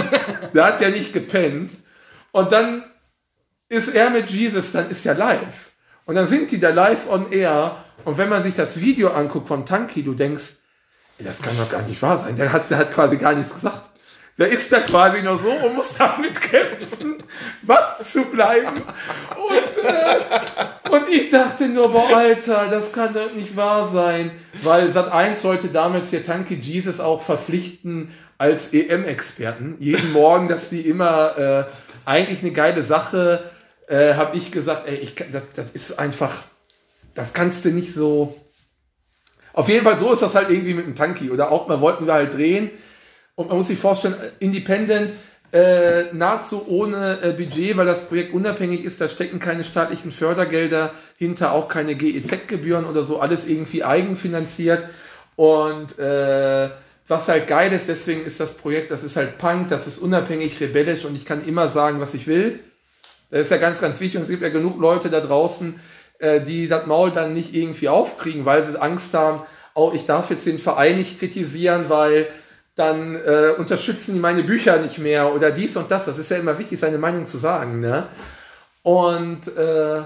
[0.53, 1.72] der hat ja nicht gepennt.
[2.32, 2.86] Und dann
[3.68, 5.74] ist er mit Jesus, dann ist ja live.
[6.05, 9.47] Und dann sind die da live on air und wenn man sich das Video anguckt
[9.47, 10.56] vom Tanki, du denkst,
[11.20, 12.36] das kann doch gar nicht wahr sein.
[12.36, 13.82] Der hat, der hat quasi gar nichts gesagt.
[14.38, 17.24] Der ist da quasi nur so und muss damit kämpfen,
[17.62, 18.68] wach zu bleiben.
[18.68, 24.32] Und, äh, und ich dachte nur, boah, Alter, das kann doch nicht wahr sein.
[24.62, 29.78] Weil Sat 1 sollte damals hier Tanki Jesus auch verpflichten als EM-Experten.
[29.80, 31.64] Jeden Morgen, dass die immer äh,
[32.03, 33.49] eigentlich eine geile Sache,
[33.88, 36.43] äh, habe ich gesagt, ey, ich, das, das ist einfach
[37.16, 38.39] das kannst du nicht so.
[39.53, 41.32] Auf jeden Fall so ist das halt irgendwie mit dem Tanki.
[41.32, 42.70] Oder auch mal wollten wir halt drehen.
[43.36, 45.11] Und man muss sich vorstellen, Independent,
[45.51, 50.93] äh, nahezu ohne äh, Budget, weil das Projekt unabhängig ist, da stecken keine staatlichen Fördergelder
[51.18, 54.84] hinter, auch keine GEZ-Gebühren oder so, alles irgendwie eigenfinanziert.
[55.38, 56.70] Und äh,
[57.07, 60.59] was halt geil ist, deswegen ist das Projekt, das ist halt Punk, das ist unabhängig,
[60.59, 62.59] rebellisch und ich kann immer sagen, was ich will.
[63.30, 65.80] Das ist ja ganz, ganz wichtig und es gibt ja genug Leute da draußen,
[66.20, 69.41] äh, die das Maul dann nicht irgendwie aufkriegen, weil sie Angst haben,
[69.74, 72.28] oh, ich darf jetzt den Verein nicht kritisieren, weil
[72.76, 76.05] dann äh, unterstützen die meine Bücher nicht mehr oder dies und das.
[76.05, 77.80] Das ist ja immer wichtig, seine Meinung zu sagen.
[77.80, 78.07] Ne?
[78.84, 80.03] Und äh,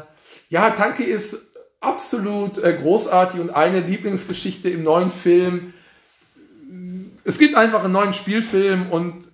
[0.49, 1.38] ja, Tanke ist
[1.80, 5.74] absolut äh, großartig und eine Lieblingsgeschichte im neuen Film.
[7.24, 9.26] Es gibt einfach einen neuen Spielfilm und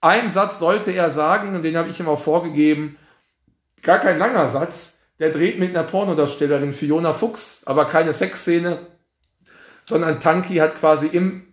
[0.00, 2.96] ein Satz sollte er sagen, und den habe ich ihm auch vorgegeben,
[3.82, 8.86] gar kein langer Satz, der dreht mit einer Pornodarstellerin Fiona Fuchs, aber keine Sexszene,
[9.84, 11.52] sondern Tanki hat quasi im,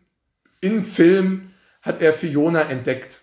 [0.62, 1.52] im Film,
[1.82, 3.22] hat er Fiona entdeckt.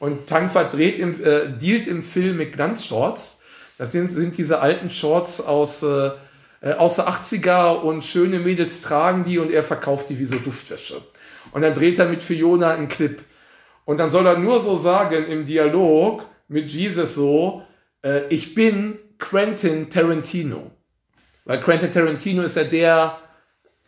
[0.00, 3.42] Und Tankwart dreht im, äh, dealt im Film mit Glanzshorts.
[3.78, 6.10] Das sind, sind diese alten Shorts aus, äh,
[6.60, 10.36] äh aus der 80er und schöne Mädels tragen die und er verkauft die wie so
[10.36, 11.00] Duftwäsche.
[11.52, 13.22] Und dann dreht er mit Fiona einen Clip.
[13.84, 17.62] Und dann soll er nur so sagen im Dialog mit Jesus so,
[18.02, 20.70] äh, ich bin Quentin Tarantino.
[21.44, 23.18] Weil Quentin Tarantino ist ja der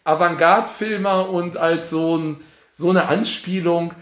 [0.05, 2.37] Avantgarde-Filmer und als so, ein,
[2.75, 3.95] so eine Anspielung.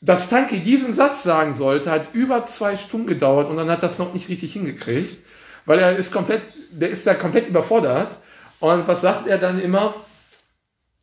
[0.00, 3.98] Dass Tanki diesen Satz sagen sollte, hat über zwei Stunden gedauert und dann hat das
[3.98, 5.18] noch nicht richtig hingekriegt,
[5.66, 8.16] weil er ist komplett, der ist da komplett überfordert.
[8.60, 9.94] Und was sagt er dann immer?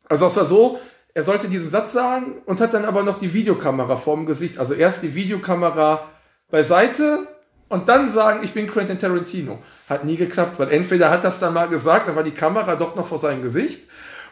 [0.08, 0.80] Also es war so,
[1.14, 4.58] er sollte diesen Satz sagen und hat dann aber noch die Videokamera vorm Gesicht.
[4.58, 6.10] Also erst die Videokamera
[6.50, 7.26] beiseite
[7.68, 9.58] und dann sagen, ich bin Quentin Tarantino.
[9.88, 12.96] Hat nie geklappt, weil entweder hat das dann mal gesagt, dann war die Kamera doch
[12.96, 13.88] noch vor seinem Gesicht,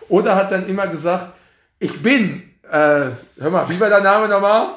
[0.08, 1.32] oder hat dann immer gesagt,
[1.78, 4.68] ich bin, äh, hör mal, wie war der Name nochmal?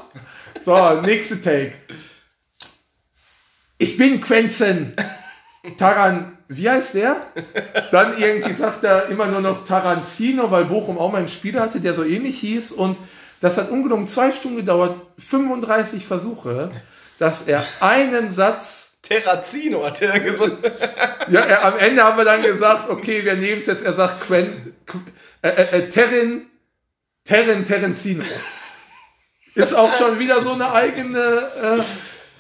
[0.64, 1.74] So, nächste Take.
[3.78, 4.94] Ich bin Quentin
[5.78, 7.18] Taran, wie heißt der?
[7.92, 11.80] Dann irgendwie sagt er immer nur noch Taranzino, weil Bochum auch mal einen Spieler hatte,
[11.80, 12.98] der so ähnlich hieß und
[13.40, 16.72] das hat ungelogen zwei Stunden gedauert, 35 Versuche
[17.20, 18.86] dass er einen Satz.
[19.02, 20.58] Terrazino hat er dann gesagt.
[21.30, 23.86] ja, er, am Ende haben wir dann gesagt, okay, wir nehmen es jetzt.
[23.86, 24.76] Er sagt Quen,
[25.42, 26.48] äh, äh, äh, Terrin,
[27.24, 28.24] Terrin, Terenzino.
[29.56, 31.86] Ist auch schon wieder so eine eigene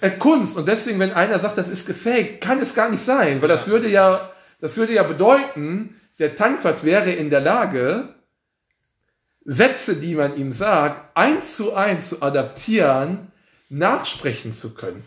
[0.01, 0.57] äh, äh, Kunst.
[0.57, 3.67] Und deswegen, wenn einer sagt, das ist gefaked, kann es gar nicht sein, weil das
[3.69, 8.09] würde ja, das würde ja bedeuten, der Tankwart wäre in der Lage,
[9.45, 13.32] Sätze, die man ihm sagt, eins zu eins zu adaptieren
[13.70, 15.05] nachsprechen zu können.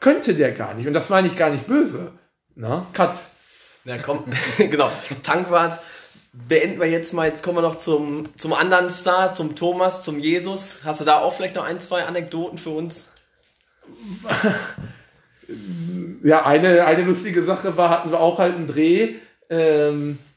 [0.00, 0.86] Könnte der gar nicht.
[0.86, 2.12] Und das meine ich gar nicht böse.
[2.54, 3.18] Na, Cut.
[3.84, 4.24] Na komm,
[4.58, 4.90] genau.
[5.22, 5.80] Tankwart
[6.32, 7.28] beenden wir jetzt mal.
[7.28, 10.80] Jetzt kommen wir noch zum, zum anderen Star, zum Thomas, zum Jesus.
[10.84, 13.08] Hast du da auch vielleicht noch ein, zwei Anekdoten für uns?
[16.22, 19.16] Ja, eine, eine lustige Sache war, hatten wir auch halt einen Dreh.
[19.50, 20.33] Ähm, äh,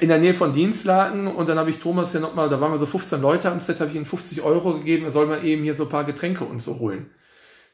[0.00, 2.78] in der Nähe von Dienstlaken und dann habe ich Thomas ja nochmal, da waren wir
[2.78, 5.62] so 15 Leute am Set, habe ich ihm 50 Euro gegeben, er soll mal eben
[5.62, 7.10] hier so ein paar Getränke und so holen.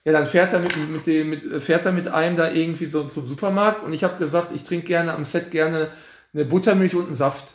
[0.05, 3.05] Ja, dann fährt er mit, mit dem, mit, fährt er mit einem da irgendwie so
[3.05, 5.89] zum Supermarkt und ich habe gesagt, ich trinke gerne am Set gerne
[6.35, 7.55] eine Buttermilch und einen Saft.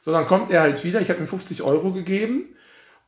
[0.00, 2.56] So, dann kommt er halt wieder, ich habe ihm 50 Euro gegeben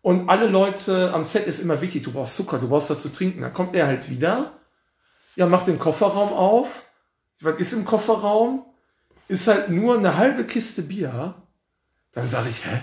[0.00, 3.12] und alle Leute am Set ist immer wichtig, du brauchst Zucker, du brauchst was zu
[3.12, 3.42] trinken.
[3.42, 4.52] Dann kommt er halt wieder,
[5.34, 6.84] ja, macht den Kofferraum auf.
[7.40, 8.64] Was ist im Kofferraum?
[9.28, 11.34] Ist halt nur eine halbe Kiste Bier.
[12.12, 12.80] Dann sage ich, hä?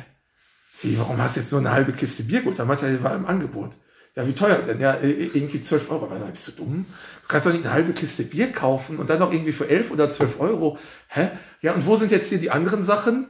[0.82, 3.16] Wie, warum hast du jetzt nur eine halbe Kiste Bier Gut, Dann meinte er, war
[3.16, 3.72] im Angebot.
[4.16, 4.80] Ja, wie teuer denn?
[4.80, 6.06] Ja, irgendwie 12 Euro.
[6.06, 6.86] Aber bist du dumm?
[7.24, 9.92] Du kannst doch nicht eine halbe Kiste Bier kaufen und dann noch irgendwie für 11
[9.92, 10.78] oder 12 Euro.
[11.08, 11.32] Hä?
[11.62, 13.28] Ja, und wo sind jetzt hier die anderen Sachen?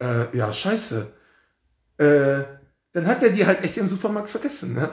[0.00, 1.10] Äh, ja, scheiße.
[1.98, 2.42] Äh,
[2.92, 4.90] dann hat er die halt echt im Supermarkt vergessen, ne?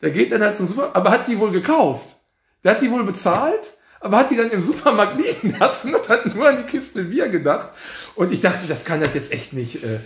[0.00, 2.16] Der geht dann halt zum Supermarkt, aber hat die wohl gekauft.
[2.62, 6.34] Der hat die wohl bezahlt aber hat die dann im Supermarkt liegen lassen und hat
[6.34, 7.68] nur an die Kiste Bier gedacht.
[8.14, 9.98] Und ich dachte, das kann halt jetzt echt nicht, äh,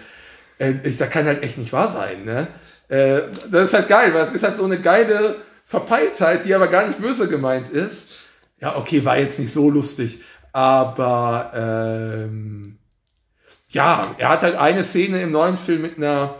[0.59, 2.24] äh, das kann halt echt nicht wahr sein.
[2.24, 2.47] Ne?
[2.88, 6.68] Äh, das ist halt geil, weil es ist halt so eine geile Verpeiltheit, die aber
[6.68, 8.26] gar nicht böse gemeint ist.
[8.61, 10.20] Ja, okay, war jetzt nicht so lustig,
[10.53, 12.78] aber ähm,
[13.68, 16.36] ja, er hat halt eine Szene im neuen Film mit einer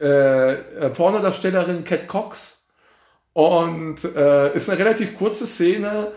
[0.00, 2.64] äh, äh Pornodarstellerin Cat Cox
[3.34, 6.12] und äh, ist eine relativ kurze Szene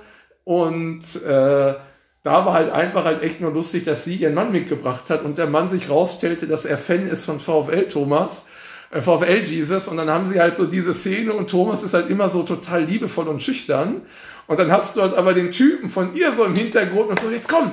[0.49, 1.75] und äh,
[2.23, 5.37] da war halt einfach halt echt nur lustig, dass sie ihren Mann mitgebracht hat und
[5.37, 8.47] der Mann sich rausstellte, dass er Fan ist von VfL Thomas,
[8.89, 9.87] äh, VfL Jesus.
[9.87, 12.83] Und dann haben sie halt so diese Szene und Thomas ist halt immer so total
[12.85, 14.01] liebevoll und schüchtern.
[14.47, 17.29] Und dann hast du halt aber den Typen von ihr so im Hintergrund und so,
[17.29, 17.71] jetzt komm!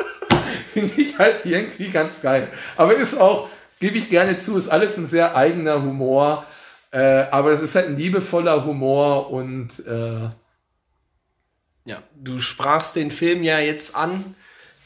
[0.72, 2.48] Finde ich halt irgendwie ganz geil.
[2.78, 3.50] Aber ist auch,
[3.80, 6.46] gebe ich gerne zu, ist alles ein sehr eigener Humor.
[6.90, 10.30] Äh, aber es ist halt ein liebevoller Humor und äh,
[11.88, 14.34] ja, du sprachst den Film ja jetzt an.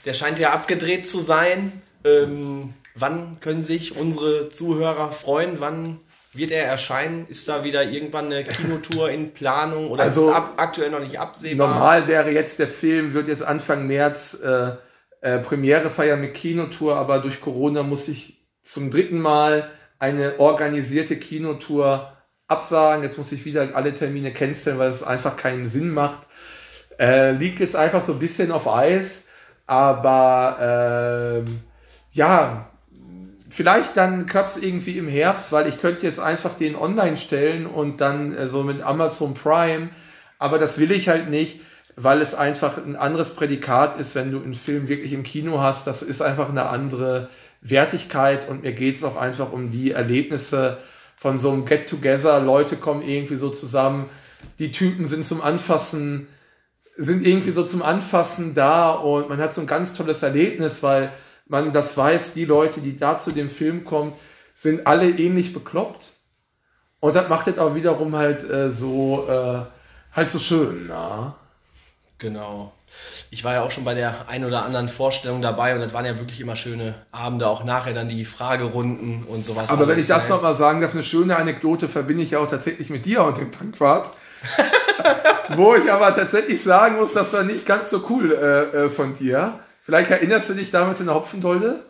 [0.05, 1.83] Der scheint ja abgedreht zu sein.
[2.05, 5.61] Ähm, wann können sich unsere Zuhörer freuen?
[5.61, 6.01] Wann
[6.33, 7.27] wird er erscheinen?
[7.29, 11.01] Ist da wieder irgendwann eine Kinotour in Planung oder also, ist es ab, aktuell noch
[11.01, 11.69] nicht absehbar?
[11.69, 14.73] Normal wäre jetzt der Film, wird jetzt Anfang März äh,
[15.21, 21.17] äh, Premiere feiern mit Kinotour, aber durch Corona muss ich zum dritten Mal eine organisierte
[21.17, 22.13] Kinotour
[22.49, 23.05] absagen.
[23.05, 26.27] Jetzt muss ich wieder alle Termine canceln, weil es einfach keinen Sinn macht.
[27.03, 29.25] Äh, liegt jetzt einfach so ein bisschen auf Eis,
[29.67, 31.59] aber ähm,
[32.13, 32.69] ja,
[33.51, 37.67] vielleicht dann klappt es irgendwie im Herbst, weil ich könnte jetzt einfach den online stellen
[37.67, 39.91] und dann äh, so mit Amazon Prime,
[40.39, 41.59] aber das will ich halt nicht,
[41.97, 45.89] weil es einfach ein anderes Prädikat ist, wenn du einen Film wirklich im Kino hast.
[45.89, 47.31] Das ist einfach eine andere
[47.63, 50.79] Wertigkeit und mir geht es auch einfach um die Erlebnisse
[51.17, 52.39] von so einem Get-Together.
[52.39, 54.09] Leute kommen irgendwie so zusammen,
[54.61, 56.29] die Typen sind zum Anfassen,
[56.97, 61.13] sind irgendwie so zum Anfassen da und man hat so ein ganz tolles Erlebnis, weil
[61.47, 64.13] man das weiß, die Leute, die da zu dem Film kommen,
[64.55, 66.13] sind alle ähnlich bekloppt.
[67.01, 69.63] Und das macht es auch wiederum halt äh, so, äh,
[70.15, 71.35] halt so schön, na?
[72.19, 72.73] Genau.
[73.31, 76.05] Ich war ja auch schon bei der ein oder anderen Vorstellung dabei und das waren
[76.05, 79.71] ja wirklich immer schöne Abende, auch nachher dann die Fragerunden und sowas.
[79.71, 80.37] Aber wenn ich das ne?
[80.37, 83.51] nochmal sagen darf, eine schöne Anekdote verbinde ich ja auch tatsächlich mit dir und dem
[83.51, 84.13] Tankwart.
[85.57, 89.15] Wo ich aber tatsächlich sagen muss, das war nicht ganz so cool äh, äh, von
[89.17, 89.59] dir.
[89.85, 91.81] Vielleicht erinnerst du dich damals in der Hopfendolde?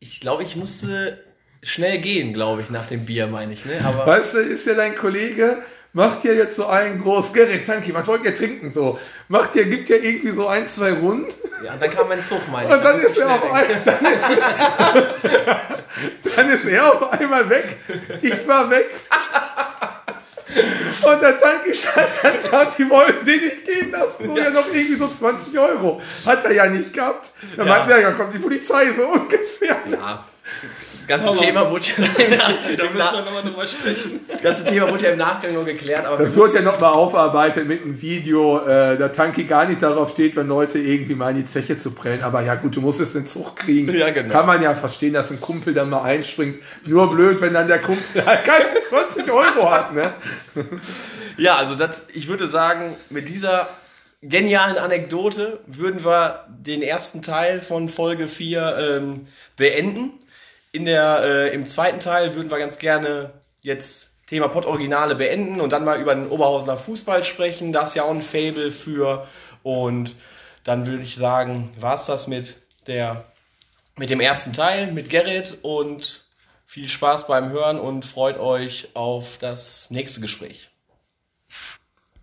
[0.00, 1.18] Ich glaube, ich musste
[1.62, 3.64] schnell gehen, glaube ich, nach dem Bier, meine ich.
[3.64, 3.80] Ne?
[3.84, 5.58] Aber weißt du, ist ja dein Kollege,
[5.92, 8.72] macht ja jetzt so einen groß, Gerrit, Tanki, was wollt ihr trinken?
[8.72, 8.98] So,
[9.28, 11.32] macht ja, gibt ja irgendwie so ein, zwei Runden.
[11.64, 12.74] Ja, dann kam mein Zug, meine ich.
[12.74, 14.24] Und dann, dann ist er auf einmal, dann ist,
[16.36, 17.76] dann ist er auf einmal weg.
[18.20, 18.90] Ich war weg.
[21.06, 22.08] Und der Tanki stand
[22.50, 24.26] da die wollten den nicht gehen lassen.
[24.26, 24.44] So ja.
[24.44, 26.00] ja noch irgendwie so 20 Euro.
[26.24, 27.30] Hat er ja nicht gehabt.
[27.56, 27.74] Dann ja.
[27.74, 29.76] meinten ja, ja kommt die Polizei so ungefähr.
[29.90, 30.24] Ja
[31.06, 32.30] ganze aber Thema wurde ja im,
[32.76, 34.20] da müssen wir nochmal drüber sprechen.
[34.28, 36.06] Das ganze Thema wurde ja im Nachgang nur geklärt.
[36.06, 40.10] Aber das wurde ja nochmal aufarbeitet mit einem Video, äh, da Tanki gar nicht darauf
[40.10, 42.22] steht, wenn Leute irgendwie mal in die Zeche zu prellen.
[42.22, 43.92] Aber ja gut, du musst es in Zug kriegen.
[43.94, 44.32] Ja, genau.
[44.32, 46.58] Kann man ja verstehen, dass ein Kumpel dann mal einspringt.
[46.84, 49.94] Nur blöd, wenn dann der Kumpel keine 20 Euro hat.
[49.94, 50.12] Ne?
[51.36, 53.68] Ja, also das, ich würde sagen, mit dieser
[54.22, 59.26] genialen Anekdote würden wir den ersten Teil von Folge 4 ähm,
[59.56, 60.12] beenden.
[60.76, 63.30] In der, äh, Im zweiten Teil würden wir ganz gerne
[63.62, 67.72] jetzt Thema Pott-Originale beenden und dann mal über den Oberhausener Fußball sprechen.
[67.72, 69.26] Da ist ja auch ein Fable für.
[69.62, 70.14] Und
[70.64, 72.56] dann würde ich sagen, war es das mit,
[72.86, 73.24] der,
[73.96, 76.26] mit dem ersten Teil, mit Gerrit und
[76.66, 80.68] viel Spaß beim Hören und freut euch auf das nächste Gespräch.